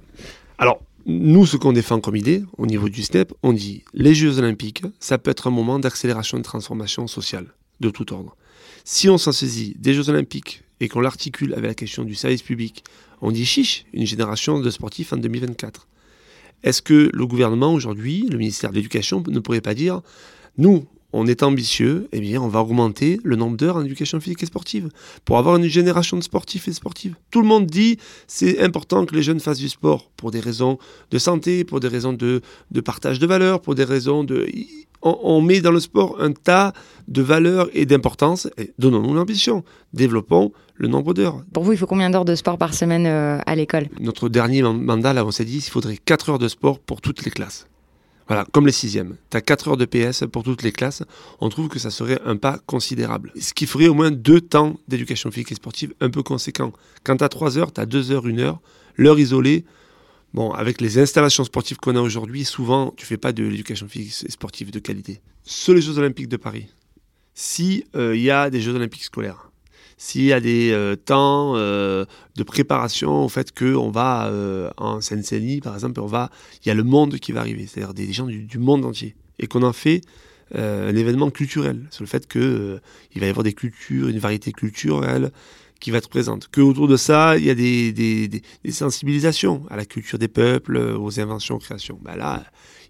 Alors, 0.58 0.80
nous, 1.10 1.46
ce 1.46 1.56
qu'on 1.56 1.72
défend 1.72 2.02
comme 2.02 2.18
idée, 2.18 2.44
au 2.58 2.66
niveau 2.66 2.90
du 2.90 3.02
SNEP, 3.02 3.34
on 3.42 3.54
dit 3.54 3.86
les 3.94 4.14
Jeux 4.14 4.40
Olympiques, 4.40 4.84
ça 5.00 5.18
peut 5.18 5.32
être 5.32 5.48
un 5.48 5.52
moment 5.52 5.80
d'accélération 5.80 6.38
de 6.38 6.44
transformation 6.44 7.08
sociale, 7.08 7.48
de 7.80 7.90
tout 7.90 8.12
ordre. 8.14 8.36
Si 8.84 9.08
on 9.08 9.18
s'en 9.18 9.32
saisit 9.32 9.74
des 9.80 9.94
Jeux 9.94 10.10
Olympiques 10.10 10.64
et 10.82 10.90
qu'on 10.90 11.00
l'articule 11.00 11.54
avec 11.54 11.70
la 11.70 11.76
question 11.76 12.04
du 12.04 12.14
service 12.14 12.42
public, 12.42 12.84
on 13.22 13.32
dit 13.32 13.46
chiche, 13.46 13.86
une 13.94 14.06
génération 14.06 14.60
de 14.60 14.70
sportifs 14.70 15.14
en 15.14 15.18
2024. 15.18 15.88
Est-ce 16.64 16.82
que 16.82 17.10
le 17.14 17.26
gouvernement 17.26 17.74
aujourd'hui, 17.74 18.28
le 18.30 18.38
ministère 18.38 18.72
de 18.72 18.76
l'Éducation, 18.76 19.24
ne 19.26 19.40
pourrait 19.40 19.62
pas 19.62 19.76
dire 19.76 20.02
nous, 20.58 20.88
on 21.14 21.26
est 21.26 21.44
ambitieux, 21.44 22.08
eh 22.12 22.20
bien, 22.20 22.42
on 22.42 22.48
va 22.48 22.62
augmenter 22.62 23.20
le 23.24 23.36
nombre 23.36 23.58
d'heures 23.58 23.78
en 23.78 23.84
éducation 23.84 24.20
physique 24.20 24.44
et 24.44 24.46
sportive 24.46 24.90
pour 25.26 25.38
avoir 25.38 25.56
une 25.56 25.66
génération 25.66 26.18
de 26.18 26.24
sportifs 26.24 26.68
et 26.68 26.74
sportives. 26.74 27.16
Tout 27.32 27.42
le 27.42 27.48
monde 27.48 27.66
dit 27.66 27.98
c'est 28.28 28.62
important 28.62 29.06
que 29.06 29.16
les 29.16 29.24
jeunes 29.24 29.40
fassent 29.40 29.60
du 29.60 29.70
sport 29.70 30.10
pour 30.18 30.32
des 30.32 30.40
raisons 30.40 30.78
de 31.12 31.18
santé, 31.18 31.64
pour 31.64 31.80
des 31.80 31.88
raisons 31.88 32.14
de, 32.14 32.42
de 32.72 32.82
partage 32.82 33.20
de 33.20 33.28
valeurs, 33.28 33.62
pour 33.62 33.76
des 33.76 33.86
raisons 33.86 34.24
de. 34.24 34.48
On, 35.04 35.18
on, 35.22 35.42
met 35.42 35.62
dans 35.62 35.72
le 35.72 35.80
sport 35.80 36.18
un 36.20 36.32
tas 36.32 36.74
de 37.08 37.22
valeurs 37.22 37.70
et 37.74 37.86
d'importance. 37.86 38.50
Donnons-nous 38.80 39.14
l'ambition. 39.14 39.64
Développons 39.94 40.52
le 40.76 40.88
nombre 40.88 41.14
d'heures. 41.14 41.44
Pour 41.54 41.64
vous, 41.64 41.72
il 41.74 41.78
faut 41.78 41.86
combien 41.86 42.10
d'heures 42.10 42.26
de 42.26 42.36
sport 42.36 42.58
par 42.58 42.74
semaine 42.74 43.06
euh, 43.06 43.40
à 43.46 43.56
l'école? 43.56 43.88
Notre 44.00 44.28
dernier 44.28 44.64
mandat, 44.64 45.14
là, 45.14 45.24
on 45.24 45.32
s'est 45.32 45.46
dit 45.46 45.60
qu'il 45.60 45.72
faudrait 45.72 45.98
4 45.98 46.32
heures 46.32 46.40
de 46.40 46.48
sport 46.48 46.80
pour 46.80 47.02
toutes 47.02 47.24
les 47.26 47.32
classes. 47.32 47.68
Voilà, 48.28 48.46
comme 48.52 48.66
les 48.66 48.74
sixièmes. 48.74 49.16
Tu 49.30 49.38
as 49.38 49.42
4 49.42 49.70
heures 49.70 49.78
de 49.78 49.86
PS 49.86 50.26
pour 50.32 50.44
toutes 50.44 50.62
les 50.62 50.72
classes. 50.72 51.04
On 51.40 51.50
trouve 51.50 51.70
que 51.70 51.80
ça 51.80 51.90
serait 51.90 52.20
un 52.26 52.36
pas 52.36 52.60
considérable. 52.66 53.32
Ce 53.40 53.54
qui 53.54 53.66
ferait 53.66 53.88
au 53.88 53.94
moins 53.94 54.12
deux 54.12 54.42
temps 54.42 54.80
d'éducation 54.88 55.32
physique 55.32 55.54
et 55.54 55.56
sportive 55.56 55.94
un 56.02 56.10
peu 56.10 56.24
conséquents. 56.24 56.74
Quand 57.04 57.18
tu 57.18 57.24
as 57.24 57.30
3 57.30 57.58
heures, 57.58 57.72
tu 57.72 57.80
as 57.80 57.86
2 57.86 58.12
heures, 58.12 58.26
1 58.26 58.40
heure. 58.40 58.60
L'heure 58.98 59.20
isolée, 59.20 59.64
bon, 60.34 60.52
avec 60.52 60.82
les 60.82 61.00
installations 61.00 61.44
sportives 61.44 61.78
qu'on 61.78 61.96
a 61.96 62.02
aujourd'hui, 62.02 62.44
souvent, 62.44 62.94
tu 62.98 63.06
fais 63.06 63.18
pas 63.18 63.32
de 63.32 63.44
l'éducation 63.44 63.88
physique 63.88 64.28
et 64.28 64.32
sportive 64.32 64.72
de 64.72 64.80
qualité. 64.80 65.22
Sur 65.44 65.76
les 65.76 65.82
Jeux 65.82 65.98
Olympiques 65.98 66.28
de 66.28 66.38
Paris, 66.38 66.68
s'il 67.34 67.84
euh, 67.96 68.18
y 68.18 68.32
a 68.32 68.50
des 68.50 68.60
Jeux 68.60 68.74
Olympiques 68.74 69.04
scolaires, 69.04 69.47
s'il 69.98 70.26
y 70.26 70.34
a 70.34 70.40
des 70.40 70.72
euh, 70.72 70.96
temps 70.96 71.54
euh, 71.56 72.06
de 72.36 72.44
préparation 72.44 73.26
au 73.26 73.30
fait 73.30 73.52
qu'on 73.52 73.90
va 73.90 74.28
euh, 74.28 74.70
en 74.78 75.02
Seine-Saint-Denis, 75.02 75.60
par 75.62 75.74
exemple, 75.74 76.00
on 76.00 76.06
va, 76.06 76.30
il 76.64 76.68
y 76.68 76.72
a 76.72 76.76
le 76.76 76.84
monde 76.84 77.18
qui 77.18 77.32
va 77.32 77.40
arriver, 77.40 77.66
c'est-à-dire 77.66 77.96
des, 77.96 78.14
gens 78.14 78.28
du, 78.28 78.60
monde 78.60 78.86
entier, 78.86 79.16
et 79.40 79.48
qu'on 79.48 79.64
en 79.64 79.74
fait 79.74 80.02
un 80.56 80.96
événement 80.96 81.30
culturel, 81.30 81.88
sur 81.90 82.04
le 82.04 82.08
fait 82.08 82.26
qu'il 82.26 82.80
va 83.16 83.26
y 83.26 83.30
avoir 83.30 83.44
des 83.44 83.52
cultures, 83.52 84.08
une 84.08 84.20
variété 84.20 84.54
culturelle 84.54 85.32
qui 85.82 85.92
va 85.92 85.98
être 85.98 86.08
présente. 86.08 86.48
Que 86.48 86.62
autour 86.62 86.88
de 86.88 86.96
ça, 86.96 87.38
il 87.38 87.44
y 87.44 87.50
a 87.50 87.56
des, 87.56 87.92
des, 87.92 88.30
des, 88.30 88.72
sensibilisations 88.72 89.66
à 89.70 89.76
la 89.76 89.84
culture 89.84 90.18
des 90.18 90.30
peuples, 90.30 90.78
aux 90.78 91.20
inventions, 91.20 91.56
aux 91.56 91.60
créations. 91.60 92.00
Ben 92.02 92.16
là, 92.16 92.46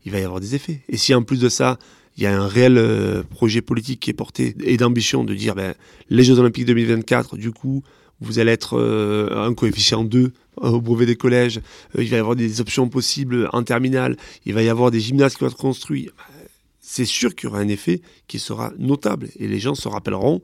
il 0.06 0.12
va 0.12 0.20
y 0.20 0.24
avoir 0.24 0.39
des 0.39 0.54
effets. 0.54 0.84
Et 0.88 0.98
si 0.98 1.15
en 1.15 1.24
plus 1.24 1.39
de 1.39 1.50
ça, 1.50 1.80
il 2.18 2.24
y 2.24 2.26
a 2.26 2.36
un 2.36 2.48
réel 2.48 2.78
euh, 2.78 3.24
projet 3.24 3.62
politique 3.62 4.00
qui 4.00 4.10
est 4.10 4.14
porté 4.14 4.56
et 4.64 4.78
d'ambition 4.78 5.24
de 5.24 5.34
dire 5.36 5.54
ben, 5.56 5.76
les 6.10 6.24
Jeux 6.24 6.40
Olympiques 6.40 6.66
2024, 6.66 7.38
du 7.38 7.52
coup, 7.52 7.84
vous 8.20 8.40
allez 8.40 8.52
être 8.52 8.78
euh, 8.78 9.46
un 9.48 9.54
coefficient 9.54 10.04
2 10.04 10.34
au 10.58 10.82
brevet 10.82 11.06
des 11.06 11.16
collèges, 11.16 11.62
euh, 11.96 12.04
il 12.04 12.10
va 12.10 12.18
y 12.18 12.20
avoir 12.20 12.36
des 12.36 12.60
options 12.60 12.90
possibles 12.90 13.48
en 13.54 13.62
terminale, 13.62 14.18
il 14.46 14.56
va 14.56 14.64
y 14.64 14.70
avoir 14.70 14.90
des 14.90 15.00
gymnases 15.00 15.36
qui 15.36 15.42
vont 15.42 15.48
être 15.48 15.58
construits. 15.58 16.10
C'est 16.82 17.06
sûr 17.06 17.36
qu'il 17.36 17.50
y 17.50 17.52
aura 17.52 17.60
un 17.60 17.68
effet 17.68 18.02
qui 18.28 18.40
sera 18.40 18.74
notable 18.80 19.30
et 19.38 19.48
les 19.48 19.60
gens 19.60 19.76
se 19.76 19.88
rappelleront 19.88 20.42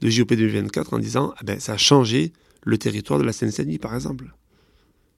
de 0.00 0.10
JOP 0.10 0.34
2024 0.34 0.94
en 0.94 0.98
disant 1.00 1.34
ah 1.38 1.40
ben, 1.44 1.58
ça 1.58 1.72
a 1.72 1.76
changé 1.76 2.32
le 2.62 2.78
territoire 2.78 3.18
de 3.18 3.24
la 3.24 3.32
Seine-Saint-Denis 3.32 3.78
par 3.78 3.94
exemple. 3.94 4.26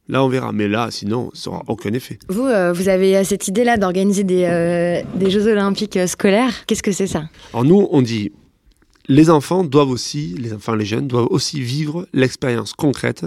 Là, 0.08 0.24
on 0.24 0.28
verra. 0.28 0.52
Mais 0.52 0.68
là, 0.68 0.88
sinon, 0.90 1.30
ça 1.34 1.50
n'aura 1.50 1.64
aucun 1.68 1.92
effet. 1.92 2.18
Vous, 2.28 2.46
euh, 2.46 2.72
vous 2.72 2.88
avez 2.88 3.22
cette 3.24 3.48
idée-là 3.48 3.76
d'organiser 3.76 4.24
des, 4.24 5.02
des, 5.14 5.30
Jeux 5.30 5.46
olympiques 5.46 5.98
scolaires. 6.06 6.64
Qu'est-ce 6.66 6.82
que 6.82 6.92
c'est 6.92 7.06
ça? 7.06 7.24
Alors 7.52 7.64
nous, 7.64 7.88
on 7.90 8.00
dit, 8.00 8.32
les 9.08 9.30
enfants 9.30 9.64
doivent 9.64 9.90
aussi, 9.90 10.34
les 10.38 10.52
enfants, 10.52 10.74
les 10.74 10.84
jeunes, 10.84 11.08
doivent 11.08 11.28
aussi 11.30 11.60
vivre 11.60 12.06
l'expérience 12.12 12.72
concrète 12.72 13.24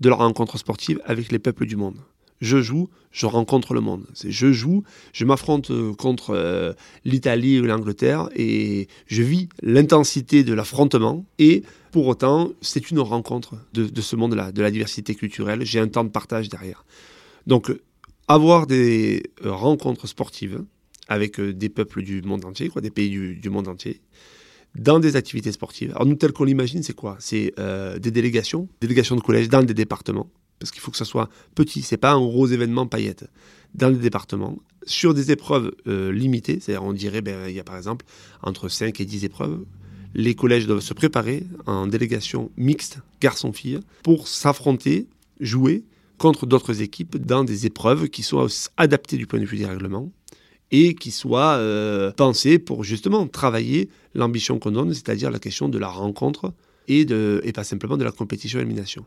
de 0.00 0.08
leur 0.08 0.18
rencontre 0.18 0.58
sportive 0.58 1.00
avec 1.04 1.32
les 1.32 1.38
peuples 1.38 1.66
du 1.66 1.76
monde. 1.76 1.96
Je 2.40 2.60
joue, 2.60 2.88
je 3.10 3.26
rencontre 3.26 3.74
le 3.74 3.80
monde. 3.80 4.04
C'est 4.12 4.30
je 4.30 4.52
joue, 4.52 4.82
je 5.12 5.24
m'affronte 5.24 5.70
euh, 5.70 5.94
contre 5.94 6.30
euh, 6.30 6.72
l'Italie 7.04 7.60
ou 7.60 7.64
l'Angleterre 7.64 8.28
et 8.36 8.88
je 9.06 9.22
vis 9.22 9.48
l'intensité 9.62 10.44
de 10.44 10.52
l'affrontement 10.52 11.24
et 11.38 11.62
pour 11.94 12.08
autant, 12.08 12.50
c'est 12.60 12.90
une 12.90 12.98
rencontre 12.98 13.54
de, 13.72 14.00
ce 14.00 14.16
monde-là, 14.16 14.50
de 14.50 14.62
la 14.62 14.72
diversité 14.72 15.14
culturelle. 15.14 15.64
J'ai 15.64 15.78
un 15.78 15.86
temps 15.86 16.02
de 16.02 16.08
partage 16.08 16.48
derrière. 16.48 16.84
Donc, 17.46 17.70
avoir 18.26 18.66
des 18.66 19.22
euh, 19.44 19.52
rencontres 19.52 20.08
sportives 20.08 20.64
avec 21.06 21.40
des 21.40 21.68
peuples 21.68 22.02
du 22.02 22.20
monde 22.22 22.44
entier, 22.46 22.68
des 22.82 22.90
pays 22.90 23.10
du, 23.10 23.48
monde 23.48 23.68
entier, 23.68 24.00
dans 24.74 24.98
des 24.98 25.14
activités 25.14 25.52
sportives. 25.52 25.92
Alors 25.92 26.04
nous, 26.04 26.16
tel 26.16 26.32
qu'on 26.32 26.42
l'imagine, 26.42 26.82
c'est 26.82 26.96
quoi? 26.96 27.16
C'est 27.20 27.54
euh, 27.60 27.96
des 28.00 28.10
délégations, 28.10 28.68
délégations 28.80 29.14
de 29.14 29.20
collèges 29.20 29.48
dans 29.48 29.62
des 29.62 29.74
départements, 29.74 30.28
parce 30.58 30.72
qu'il 30.72 30.80
faut 30.80 30.90
que 30.90 30.96
ça 30.96 31.04
soit 31.04 31.28
petit, 31.54 31.82
c'est 31.82 31.96
pas 31.96 32.10
un 32.10 32.20
gros 32.20 32.48
événement 32.48 32.88
paillette, 32.88 33.30
dans 33.76 33.92
des 33.92 34.00
départements, 34.00 34.58
sur 34.84 35.14
des 35.14 35.30
épreuves 35.30 35.70
euh, 35.86 36.10
limitées, 36.10 36.58
c'est-à-dire 36.58 36.82
on 36.82 36.92
dirait, 36.92 37.20
ben, 37.20 37.48
il 37.48 37.54
y 37.54 37.60
a 37.60 37.64
par 37.64 37.76
exemple 37.76 38.04
entre 38.42 38.68
5 38.68 39.00
et 39.00 39.04
10 39.04 39.24
épreuves, 39.26 39.64
les 40.14 40.34
collèges 40.34 40.66
doivent 40.66 40.80
se 40.80 40.94
préparer 40.94 41.44
en 41.66 41.86
délégation 41.86 42.50
mixte, 42.56 42.98
garçon-fille, 43.20 43.80
pour 44.02 44.28
s'affronter, 44.28 45.06
jouer 45.40 45.84
contre 46.18 46.46
d'autres 46.46 46.80
équipes 46.80 47.16
dans 47.16 47.44
des 47.44 47.66
épreuves 47.66 48.08
qui 48.08 48.22
soient 48.22 48.46
adaptées 48.76 49.16
du 49.16 49.26
point 49.26 49.40
de 49.40 49.44
vue 49.44 49.58
des 49.58 49.66
règlements, 49.66 50.10
et 50.70 50.94
qui 50.94 51.10
soit 51.10 51.54
euh, 51.54 52.12
pensé 52.12 52.58
pour 52.58 52.84
justement 52.84 53.26
travailler 53.26 53.88
l'ambition 54.14 54.58
qu'on 54.58 54.70
donne, 54.70 54.94
c'est-à-dire 54.94 55.30
la 55.30 55.38
question 55.38 55.68
de 55.68 55.78
la 55.78 55.88
rencontre 55.88 56.52
et, 56.88 57.00
et 57.00 57.52
pas 57.52 57.64
simplement 57.64 57.96
de 57.96 58.04
la 58.04 58.12
compétition-élimination. 58.12 59.04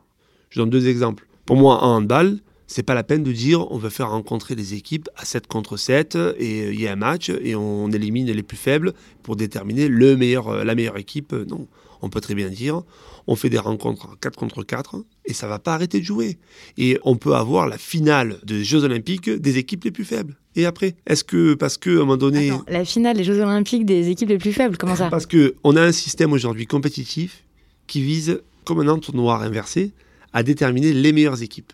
Je 0.49 0.59
donne 0.59 0.69
deux 0.69 0.87
exemples. 0.87 1.27
Pour 1.45 1.55
moi, 1.55 1.83
en 1.83 1.97
handball, 1.97 2.39
c'est 2.67 2.83
pas 2.83 2.93
la 2.93 3.03
peine 3.03 3.23
de 3.23 3.31
dire 3.31 3.71
on 3.71 3.77
veut 3.77 3.89
faire 3.89 4.09
rencontrer 4.09 4.55
les 4.55 4.73
équipes 4.73 5.09
à 5.15 5.25
7 5.25 5.47
contre 5.47 5.77
7 5.77 6.15
et 6.15 6.19
euh, 6.19 6.73
il 6.73 6.79
y 6.79 6.87
a 6.87 6.91
un 6.91 6.97
match 6.97 7.29
et 7.29 7.55
on 7.55 7.89
élimine 7.91 8.29
les 8.29 8.43
plus 8.43 8.57
faibles 8.57 8.93
pour 9.23 9.35
déterminer 9.35 9.87
le 9.87 10.15
meilleur, 10.15 10.49
euh, 10.49 10.63
la 10.63 10.75
meilleure 10.75 10.97
équipe. 10.97 11.33
Non, 11.33 11.67
on 12.01 12.09
peut 12.09 12.21
très 12.21 12.35
bien 12.35 12.49
dire 12.49 12.83
on 13.27 13.35
fait 13.35 13.49
des 13.49 13.57
rencontres 13.57 14.17
4 14.19 14.35
contre 14.35 14.63
4 14.63 15.03
et 15.25 15.33
ça 15.33 15.47
va 15.47 15.59
pas 15.59 15.73
arrêter 15.73 15.99
de 15.99 16.05
jouer. 16.05 16.39
Et 16.77 16.97
on 17.03 17.17
peut 17.17 17.35
avoir 17.35 17.67
la 17.67 17.77
finale 17.77 18.39
des 18.43 18.63
Jeux 18.63 18.83
Olympiques 18.83 19.29
des 19.29 19.57
équipes 19.57 19.83
les 19.83 19.91
plus 19.91 20.05
faibles. 20.05 20.37
Et 20.55 20.65
après, 20.65 20.95
est-ce 21.05 21.23
que 21.23 21.53
parce 21.53 21.77
que 21.77 21.89
à 21.89 21.93
un 21.93 21.99
moment 21.99 22.17
donné, 22.17 22.51
la 22.67 22.85
finale 22.85 23.17
des 23.17 23.23
Jeux 23.23 23.39
Olympiques 23.41 23.85
des 23.85 24.09
équipes 24.09 24.29
les 24.29 24.37
plus 24.37 24.53
faibles, 24.53 24.77
comment 24.77 24.95
ça? 24.95 25.09
Parce 25.09 25.25
que 25.25 25.55
on 25.63 25.75
a 25.75 25.81
un 25.81 25.91
système 25.91 26.31
aujourd'hui 26.31 26.65
compétitif 26.65 27.43
qui 27.85 28.01
vise, 28.01 28.41
comme 28.65 28.79
un 28.79 28.87
entonnoir 28.87 29.41
inversé, 29.41 29.91
à 30.33 30.41
déterminer 30.41 30.93
les 30.93 31.11
meilleures 31.11 31.43
équipes. 31.43 31.73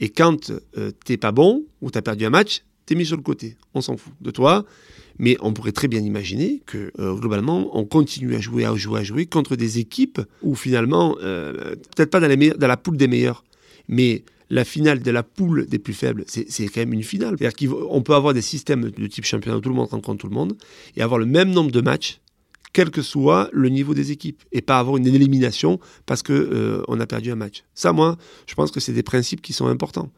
Et 0.00 0.08
quand 0.08 0.50
euh, 0.76 0.90
t'es 1.04 1.16
pas 1.16 1.32
bon 1.32 1.64
ou 1.80 1.90
tu 1.90 1.98
as 1.98 2.02
perdu 2.02 2.24
un 2.24 2.30
match, 2.30 2.62
t'es 2.86 2.94
mis 2.94 3.06
sur 3.06 3.16
le 3.16 3.22
côté. 3.22 3.56
On 3.74 3.80
s'en 3.80 3.96
fout 3.96 4.12
de 4.20 4.30
toi. 4.30 4.64
Mais 5.18 5.36
on 5.40 5.52
pourrait 5.52 5.72
très 5.72 5.88
bien 5.88 6.00
imaginer 6.00 6.62
que 6.64 6.92
euh, 7.00 7.14
globalement, 7.14 7.76
on 7.76 7.84
continue 7.84 8.36
à 8.36 8.40
jouer, 8.40 8.64
à 8.64 8.74
jouer, 8.76 9.00
à 9.00 9.02
jouer 9.02 9.26
contre 9.26 9.56
des 9.56 9.78
équipes 9.78 10.20
où 10.42 10.54
finalement, 10.54 11.16
euh, 11.22 11.74
peut-être 11.96 12.10
pas 12.10 12.20
dans 12.20 12.68
la 12.68 12.76
poule 12.76 12.96
des 12.96 13.08
meilleurs, 13.08 13.44
mais 13.88 14.22
la 14.48 14.64
finale 14.64 15.00
de 15.00 15.10
la 15.10 15.24
poule 15.24 15.66
des 15.66 15.78
plus 15.78 15.92
faibles, 15.92 16.24
c'est 16.26 16.68
quand 16.68 16.80
même 16.80 16.92
une 16.92 17.02
finale. 17.02 17.36
C'est-à-dire 17.38 17.68
qu'on 17.68 18.02
peut 18.02 18.14
avoir 18.14 18.32
des 18.32 18.42
systèmes 18.42 18.90
de 18.90 19.06
type 19.08 19.24
championnat 19.24 19.58
où 19.58 19.60
tout 19.60 19.68
le 19.68 19.74
monde 19.74 19.88
rencontre 19.88 20.20
tout 20.20 20.28
le 20.28 20.34
monde 20.34 20.56
et 20.96 21.02
avoir 21.02 21.18
le 21.18 21.26
même 21.26 21.50
nombre 21.50 21.70
de 21.70 21.80
matchs, 21.80 22.20
quel 22.72 22.90
que 22.90 23.02
soit 23.02 23.48
le 23.52 23.68
niveau 23.68 23.94
des 23.94 24.12
équipes, 24.12 24.42
et 24.52 24.60
pas 24.60 24.78
avoir 24.78 24.96
une 24.96 25.06
élimination 25.06 25.80
parce 26.06 26.22
qu'on 26.22 26.32
euh, 26.32 26.82
on 26.88 27.00
a 27.00 27.06
perdu 27.06 27.30
un 27.30 27.36
match. 27.36 27.64
Ça, 27.74 27.92
moi, 27.92 28.16
je 28.46 28.54
pense 28.54 28.70
que 28.70 28.80
c'est 28.80 28.92
des 28.92 29.02
principes 29.02 29.42
qui 29.42 29.52
sont 29.52 29.66
importants. 29.66 30.10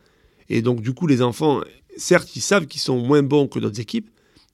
Et 0.49 0.63
donc, 0.63 0.81
du 0.81 0.93
coup, 0.93 1.07
les 1.07 1.23
enfants, 1.23 1.61
certes, 1.97 2.35
ils 2.37 2.41
savent 2.41 2.67
qu'ils 2.67 2.81
sont 2.81 2.99
moins 2.99 3.23
bons 3.23 3.47
que 3.47 3.59
d'autres 3.59 3.81
équipes, 3.81 4.11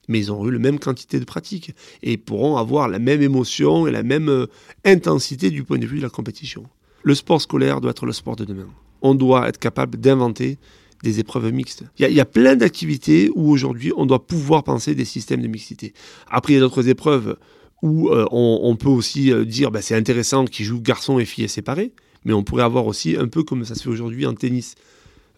mais 0.07 0.19
ils 0.19 0.31
ont 0.31 0.47
eu 0.47 0.51
la 0.51 0.59
même 0.59 0.79
quantité 0.79 1.19
de 1.19 1.25
pratique 1.25 1.73
et 2.03 2.17
pourront 2.17 2.57
avoir 2.57 2.87
la 2.87 2.99
même 2.99 3.21
émotion 3.21 3.87
et 3.87 3.91
la 3.91 4.03
même 4.03 4.29
euh, 4.29 4.47
intensité 4.85 5.49
du 5.49 5.63
point 5.63 5.79
de 5.79 5.85
vue 5.85 5.97
de 5.97 6.03
la 6.03 6.09
compétition. 6.09 6.63
Le 7.03 7.15
sport 7.15 7.41
scolaire 7.41 7.81
doit 7.81 7.91
être 7.91 8.05
le 8.05 8.13
sport 8.13 8.35
de 8.35 8.45
demain. 8.45 8.67
On 9.01 9.15
doit 9.15 9.47
être 9.47 9.59
capable 9.59 9.99
d'inventer 9.99 10.57
des 11.03 11.19
épreuves 11.19 11.51
mixtes. 11.51 11.83
Il 11.99 12.11
y, 12.11 12.19
a 12.19 12.25
plein 12.25 12.55
d'activités 12.55 13.29
où 13.35 13.51
aujourd'hui 13.51 13.91
on 13.95 14.05
doit 14.05 14.25
pouvoir 14.25 14.63
penser 14.63 14.95
des 14.95 15.05
systèmes 15.05 15.41
de 15.41 15.47
mixité. 15.47 15.93
Après, 16.27 16.53
il 16.53 16.55
y 16.55 16.57
a 16.57 16.61
d'autres 16.61 16.89
épreuves 16.89 17.37
où 17.81 18.09
euh, 18.09 18.25
on, 18.31 18.75
peut 18.75 18.89
aussi 18.89 19.31
euh, 19.31 19.45
dire 19.45 19.71
bah, 19.71 19.81
c'est 19.81 19.95
intéressant 19.95 20.45
qu'ils 20.45 20.65
jouent 20.65 20.81
garçons 20.81 21.19
et 21.19 21.25
filles 21.25 21.49
séparés, 21.49 21.91
mais 22.25 22.33
on 22.33 22.43
pourrait 22.43 22.63
avoir 22.63 22.87
aussi 22.87 23.15
un 23.17 23.27
peu 23.27 23.43
comme 23.43 23.65
ça 23.65 23.75
se 23.75 23.83
fait 23.83 23.89
aujourd'hui 23.89 24.25
en 24.25 24.33
tennis, 24.33 24.75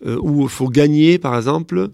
où 0.06 0.44
il 0.44 0.50
faut 0.50 0.70
gagner 0.70 1.20
par 1.20 1.36
exemple 1.36 1.90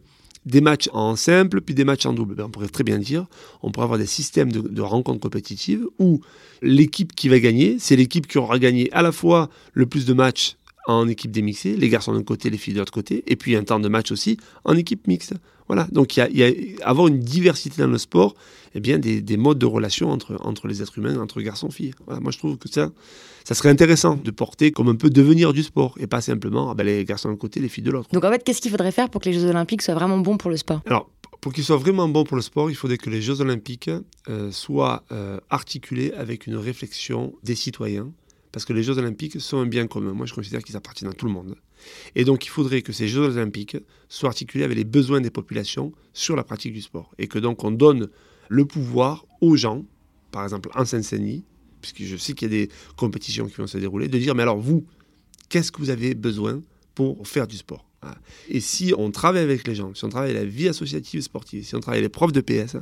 des 0.46 0.62
matchs 0.62 0.90
en 0.94 1.16
simple, 1.16 1.62
puis 1.62 1.76
des 1.76 1.84
matchs 1.84 2.06
en 2.06 2.14
double. 2.14 2.36
Ben, 2.36 2.46
on 2.46 2.50
pourrait 2.50 2.68
très 2.68 2.84
bien 2.84 3.00
dire, 3.00 3.26
on 3.64 3.72
pourrait 3.72 3.86
avoir 3.86 4.00
des 4.00 4.06
systèmes 4.06 4.52
de, 4.52 4.82
rencontres 4.82 5.20
compétitives 5.20 5.86
où 6.00 6.22
l'équipe 6.62 7.14
qui 7.16 7.30
va 7.30 7.40
gagner, 7.40 7.78
c'est 7.80 7.96
l'équipe 7.96 8.28
qui 8.28 8.38
aura 8.38 8.60
gagné 8.60 8.92
à 8.94 9.02
la 9.02 9.12
fois 9.12 9.50
le 9.74 9.86
plus 9.86 10.06
de 10.06 10.14
matchs 10.14 10.56
en 10.88 11.08
équipe 11.08 11.32
démixée, 11.32 11.76
les 11.76 11.90
garçons 11.90 12.14
d'un 12.14 12.24
côté, 12.24 12.50
les 12.50 12.58
filles 12.58 12.74
de 12.74 12.80
l'autre 12.80 12.92
côté, 12.92 13.24
et 13.28 13.36
puis 13.36 13.56
un 13.56 13.64
temps 13.64 13.80
de 13.80 13.90
match 13.90 14.12
aussi 14.12 14.38
en 14.64 14.76
équipe 14.76 15.08
mixte. 15.08 15.34
Voilà, 15.68 15.88
donc 15.92 16.16
il 16.16 16.38
y, 16.38 16.44
a, 16.44 16.88
avoir 16.88 17.08
une 17.08 17.20
diversité 17.20 17.82
dans 17.82 17.88
le 17.88 17.98
sport, 17.98 18.36
et 18.76 18.78
eh 18.78 18.80
bien 18.82 19.00
des, 19.00 19.38
modes 19.38 19.58
de 19.58 19.66
relation 19.66 20.12
entre, 20.12 20.38
entre 20.42 20.68
les 20.68 20.82
êtres 20.82 20.98
humains, 20.98 21.18
entre 21.20 21.42
garçons 21.42 21.70
et 21.70 21.72
filles. 21.72 21.94
Voilà, 22.06 22.20
moi 22.20 22.32
je 22.32 22.38
trouve 22.38 22.58
que 22.58 22.70
ça, 22.70 22.92
ça 23.44 23.56
serait 23.56 23.70
intéressant 23.70 24.16
de 24.16 24.32
porter 24.32 24.72
comme 24.72 24.90
un 24.90 24.96
peu 24.96 25.10
devenir 25.10 25.54
du 25.54 25.64
sport, 25.64 25.96
et 26.00 26.08
pas 26.08 26.22
simplement 26.22 26.70
ah 26.70 26.76
ben, 26.76 26.86
les 26.86 27.04
garçons 27.04 27.30
d'un 27.30 27.36
côté, 27.36 27.60
les 27.60 27.70
filles 27.70 27.84
de 27.84 27.92
l'autre. 27.92 28.10
Donc 28.12 28.24
en 28.24 28.30
fait, 28.30 28.44
qu'est-ce 28.44 28.62
qu'il 28.62 28.72
faudrait 28.72 28.92
faire 28.92 29.10
pour 29.10 29.22
que 29.22 29.30
les 29.30 29.34
Jeux 29.34 29.46
Olympiques 29.46 29.82
soient 29.82 29.96
vraiment 29.96 30.20
bons 30.20 30.38
pour 30.38 30.52
le 30.52 30.58
sport? 30.58 30.82
Alors, 30.86 31.10
pour 31.42 31.54
qu'ils 31.54 31.64
soient 31.64 31.78
vraiment 31.78 32.08
bons 32.08 32.24
pour 32.24 32.36
le 32.36 32.44
sport, 32.44 32.70
il 32.70 32.76
faudrait 32.76 32.98
que 32.98 33.10
les 33.10 33.22
Jeux 33.22 33.42
Olympiques 33.42 33.90
euh, 34.30 34.52
soient 34.52 35.04
euh, 35.12 35.40
articulés 35.50 36.12
avec 36.14 36.48
une 36.48 36.58
réflexion 36.58 37.34
des 37.44 37.56
citoyens, 37.56 38.12
parce 38.56 38.64
que 38.64 38.72
les 38.72 38.84
Jeux 38.84 38.98
olympiques 38.98 39.42
sont 39.42 39.58
un 39.58 39.66
bien 39.66 39.86
commun. 39.86 40.14
Moi, 40.14 40.26
je 40.26 40.34
considère 40.34 40.64
qu'ils 40.64 40.78
appartiennent 40.78 41.12
à 41.12 41.14
tout 41.14 41.26
le 41.26 41.34
monde. 41.34 41.58
Et 42.16 42.24
donc, 42.24 42.46
il 42.46 42.48
faudrait 42.48 42.82
que 42.82 42.94
ces 42.94 43.10
Jeux 43.10 43.36
olympiques 43.36 43.76
soient 44.08 44.30
articulés 44.30 44.64
avec 44.64 44.78
les 44.78 44.86
besoins 44.86 45.20
des 45.20 45.30
populations 45.30 45.92
sur 46.14 46.38
la 46.38 46.46
pratique 46.46 46.72
du 46.72 46.82
sport. 46.82 47.14
Et 47.18 47.28
que 47.28 47.38
donc, 47.38 47.66
on 47.66 47.72
donne 47.72 48.08
le 48.48 48.64
pouvoir 48.64 49.26
aux 49.42 49.58
gens, 49.58 49.84
par 50.32 50.46
exemple 50.46 50.70
en 50.74 50.86
Seine-Saint-Denis, 50.86 51.44
puisque 51.82 52.04
je 52.04 52.16
sais 52.16 52.32
qu'il 52.32 52.50
y 52.50 52.56
a 52.56 52.66
des 52.66 52.72
compétitions 52.96 53.48
qui 53.48 53.56
vont 53.56 53.68
se 53.68 53.78
dérouler, 53.78 54.08
de 54.08 54.18
dire, 54.18 54.34
mais 54.36 54.44
alors 54.44 54.58
vous, 54.58 54.86
qu'est-ce 55.50 55.70
que 55.70 55.80
vous 55.80 55.90
avez 55.90 56.16
besoin 56.16 56.62
pour 56.94 57.28
faire 57.28 57.48
du 57.48 57.58
sport? 57.58 57.86
Et 58.48 58.62
si 58.62 58.94
on 58.98 59.12
travaille 59.12 59.44
avec 59.44 59.68
les 59.68 59.76
gens, 59.76 59.94
si 59.96 60.06
on 60.06 60.10
travaille 60.10 60.34
la 60.34 60.46
vie 60.46 60.70
associative 60.70 61.20
sportive, 61.20 61.66
si 61.66 61.76
on 61.76 61.82
travaille 61.82 62.02
les 62.02 62.08
profs 62.08 62.32
de 62.32 62.40
PS, 62.40 62.78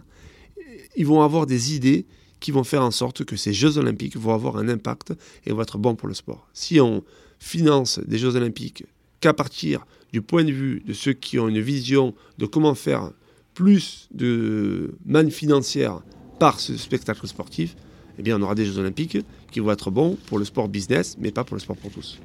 ils 0.95 1.07
vont 1.07 1.23
avoir 1.23 1.47
des 1.47 1.73
idées 1.73 2.05
qui 2.43 2.51
vont 2.51 2.65
faire 2.65 2.83
en 2.83 2.91
sorte 2.91 3.23
que 3.23 3.37
ces 3.37 3.53
Jeux 3.53 3.77
olympiques 3.77 4.17
vont 4.17 4.33
avoir 4.33 4.57
un 4.57 4.67
impact 4.67 5.13
et 5.45 5.53
vont 5.53 5.61
être 5.61 5.77
bons 5.77 5.95
pour 5.95 6.09
le 6.09 6.13
sport. 6.13 6.45
Si 6.53 6.81
on 6.81 7.01
finance 7.39 8.01
des 8.05 8.17
Jeux 8.17 8.35
olympiques 8.35 8.83
qu'à 9.21 9.33
partir 9.33 9.87
du 10.11 10.21
point 10.21 10.43
de 10.43 10.51
vue 10.51 10.83
de 10.85 10.91
ceux 10.91 11.13
qui 11.13 11.39
ont 11.39 11.47
une 11.47 11.61
vision 11.61 12.13
de 12.37 12.45
comment 12.45 12.75
faire 12.75 13.11
plus 13.53 14.09
de 14.13 14.93
manne 15.05 15.31
financière 15.31 16.01
par 16.37 16.59
ce 16.59 16.75
spectacle 16.75 17.25
sportif, 17.27 17.77
eh 18.19 18.21
bien 18.21 18.37
on 18.37 18.41
aura 18.41 18.55
des 18.55 18.65
Jeux 18.65 18.77
olympiques 18.77 19.17
qui 19.49 19.61
vont 19.61 19.71
être 19.71 19.89
bons 19.89 20.17
pour 20.25 20.37
le 20.37 20.43
sport 20.43 20.67
business, 20.67 21.15
mais 21.17 21.31
pas 21.31 21.45
pour 21.45 21.55
le 21.55 21.61
sport 21.61 21.77
pour 21.77 21.91
tous. 21.91 22.19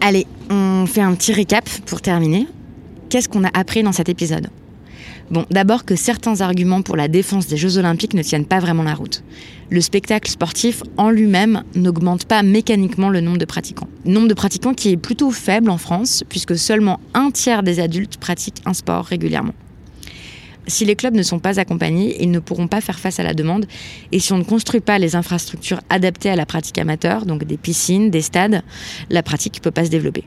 Allez, 0.00 0.26
on 0.50 0.86
fait 0.86 1.02
un 1.02 1.14
petit 1.14 1.32
récap 1.32 1.68
pour 1.86 2.00
terminer. 2.00 2.48
Qu'est-ce 3.10 3.28
qu'on 3.28 3.44
a 3.44 3.50
appris 3.56 3.84
dans 3.84 3.92
cet 3.92 4.08
épisode? 4.08 4.48
Bon, 5.30 5.46
d'abord 5.50 5.84
que 5.84 5.96
certains 5.96 6.40
arguments 6.40 6.82
pour 6.82 6.96
la 6.96 7.08
défense 7.08 7.46
des 7.46 7.56
Jeux 7.56 7.78
Olympiques 7.78 8.14
ne 8.14 8.22
tiennent 8.22 8.46
pas 8.46 8.58
vraiment 8.58 8.82
la 8.82 8.94
route. 8.94 9.22
Le 9.70 9.80
spectacle 9.80 10.30
sportif 10.30 10.82
en 10.96 11.10
lui-même 11.10 11.62
n'augmente 11.74 12.26
pas 12.26 12.42
mécaniquement 12.42 13.08
le 13.08 13.20
nombre 13.20 13.38
de 13.38 13.44
pratiquants. 13.44 13.88
Nombre 14.04 14.28
de 14.28 14.34
pratiquants 14.34 14.74
qui 14.74 14.90
est 14.90 14.96
plutôt 14.96 15.30
faible 15.30 15.70
en 15.70 15.78
France, 15.78 16.24
puisque 16.28 16.58
seulement 16.58 17.00
un 17.14 17.30
tiers 17.30 17.62
des 17.62 17.80
adultes 17.80 18.18
pratiquent 18.18 18.62
un 18.66 18.74
sport 18.74 19.04
régulièrement. 19.04 19.54
Si 20.66 20.84
les 20.84 20.94
clubs 20.94 21.14
ne 21.14 21.22
sont 21.22 21.40
pas 21.40 21.58
accompagnés, 21.58 22.22
ils 22.22 22.30
ne 22.30 22.38
pourront 22.38 22.68
pas 22.68 22.80
faire 22.80 22.98
face 22.98 23.18
à 23.18 23.22
la 23.22 23.34
demande. 23.34 23.66
Et 24.12 24.20
si 24.20 24.32
on 24.32 24.38
ne 24.38 24.44
construit 24.44 24.80
pas 24.80 24.98
les 24.98 25.16
infrastructures 25.16 25.80
adaptées 25.90 26.30
à 26.30 26.36
la 26.36 26.46
pratique 26.46 26.78
amateur, 26.78 27.26
donc 27.26 27.44
des 27.44 27.56
piscines, 27.56 28.10
des 28.10 28.22
stades, 28.22 28.62
la 29.10 29.22
pratique 29.22 29.56
ne 29.56 29.60
peut 29.60 29.70
pas 29.70 29.84
se 29.84 29.90
développer. 29.90 30.24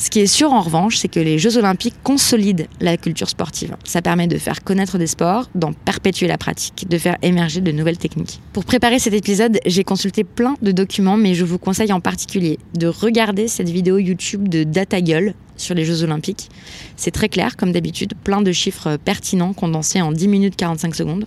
Ce 0.00 0.10
qui 0.10 0.20
est 0.20 0.28
sûr 0.28 0.52
en 0.52 0.60
revanche, 0.60 0.96
c'est 0.96 1.08
que 1.08 1.18
les 1.18 1.40
Jeux 1.40 1.56
Olympiques 1.56 1.96
consolident 2.04 2.66
la 2.80 2.96
culture 2.96 3.28
sportive. 3.28 3.76
Ça 3.82 4.00
permet 4.00 4.28
de 4.28 4.38
faire 4.38 4.62
connaître 4.62 4.96
des 4.96 5.08
sports, 5.08 5.50
d'en 5.56 5.72
perpétuer 5.72 6.28
la 6.28 6.38
pratique, 6.38 6.86
de 6.88 6.98
faire 6.98 7.18
émerger 7.22 7.60
de 7.60 7.72
nouvelles 7.72 7.98
techniques. 7.98 8.40
Pour 8.52 8.64
préparer 8.64 9.00
cet 9.00 9.12
épisode, 9.12 9.58
j'ai 9.66 9.82
consulté 9.82 10.22
plein 10.22 10.54
de 10.62 10.70
documents, 10.70 11.16
mais 11.16 11.34
je 11.34 11.44
vous 11.44 11.58
conseille 11.58 11.92
en 11.92 11.98
particulier 11.98 12.60
de 12.74 12.86
regarder 12.86 13.48
cette 13.48 13.70
vidéo 13.70 13.98
YouTube 13.98 14.46
de 14.46 14.62
DataGull 14.62 15.34
sur 15.56 15.74
les 15.74 15.84
Jeux 15.84 16.04
Olympiques. 16.04 16.48
C'est 16.94 17.10
très 17.10 17.28
clair, 17.28 17.56
comme 17.56 17.72
d'habitude, 17.72 18.14
plein 18.22 18.40
de 18.40 18.52
chiffres 18.52 18.98
pertinents 19.04 19.52
condensés 19.52 20.00
en 20.00 20.12
10 20.12 20.28
minutes 20.28 20.54
45 20.54 20.94
secondes 20.94 21.26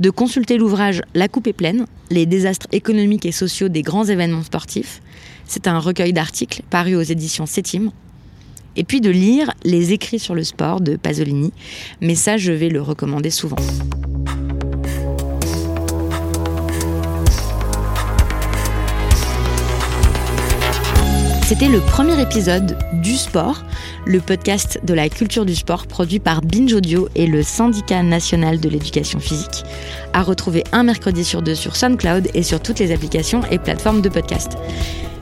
de 0.00 0.08
consulter 0.08 0.56
l'ouvrage 0.56 1.02
La 1.14 1.28
coupe 1.28 1.46
est 1.46 1.52
pleine, 1.52 1.84
les 2.10 2.24
désastres 2.24 2.66
économiques 2.72 3.26
et 3.26 3.32
sociaux 3.32 3.68
des 3.68 3.82
grands 3.82 4.06
événements 4.06 4.42
sportifs. 4.42 5.02
C'est 5.52 5.66
un 5.66 5.80
recueil 5.80 6.12
d'articles 6.12 6.62
paru 6.70 6.94
aux 6.94 7.02
éditions 7.02 7.44
Sétime. 7.44 7.90
Et 8.76 8.84
puis 8.84 9.00
de 9.00 9.10
lire 9.10 9.50
Les 9.64 9.92
écrits 9.92 10.20
sur 10.20 10.36
le 10.36 10.44
sport 10.44 10.80
de 10.80 10.94
Pasolini, 10.94 11.52
mais 12.00 12.14
ça 12.14 12.36
je 12.36 12.52
vais 12.52 12.68
le 12.68 12.80
recommander 12.80 13.30
souvent. 13.30 13.56
C'était 21.42 21.66
le 21.66 21.80
premier 21.80 22.22
épisode 22.22 22.78
du 23.02 23.16
sport, 23.16 23.64
le 24.06 24.20
podcast 24.20 24.78
de 24.84 24.94
la 24.94 25.08
culture 25.08 25.44
du 25.44 25.56
sport 25.56 25.88
produit 25.88 26.20
par 26.20 26.42
Binge 26.42 26.74
Audio 26.74 27.08
et 27.16 27.26
le 27.26 27.42
syndicat 27.42 28.04
national 28.04 28.60
de 28.60 28.68
l'éducation 28.68 29.18
physique, 29.18 29.64
à 30.12 30.22
retrouver 30.22 30.62
un 30.70 30.84
mercredi 30.84 31.24
sur 31.24 31.42
deux 31.42 31.56
sur 31.56 31.74
SoundCloud 31.74 32.28
et 32.34 32.44
sur 32.44 32.62
toutes 32.62 32.78
les 32.78 32.92
applications 32.92 33.42
et 33.50 33.58
plateformes 33.58 34.00
de 34.00 34.08
podcast. 34.08 34.56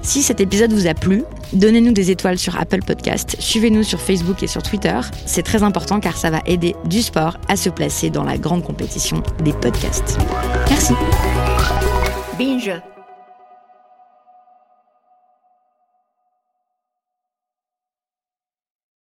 Si 0.03 0.23
cet 0.23 0.41
épisode 0.41 0.73
vous 0.73 0.87
a 0.87 0.95
plu, 0.95 1.25
donnez-nous 1.53 1.93
des 1.93 2.11
étoiles 2.11 2.39
sur 2.39 2.59
Apple 2.59 2.83
Podcast, 2.83 3.37
suivez-nous 3.39 3.83
sur 3.83 4.01
Facebook 4.01 4.43
et 4.43 4.47
sur 4.47 4.63
Twitter. 4.63 4.99
C'est 5.27 5.43
très 5.43 5.63
important 5.63 6.01
car 6.01 6.17
ça 6.17 6.31
va 6.31 6.41
aider 6.47 6.75
du 6.85 7.03
sport 7.03 7.37
à 7.49 7.57
se 7.57 7.69
placer 7.69 8.11
dans 8.11 8.25
la 8.25 8.39
grande 8.39 8.65
compétition 8.65 9.23
des 9.45 9.53
podcasts. 9.53 10.19
Merci. 10.69 10.95
Binge. 12.39 12.73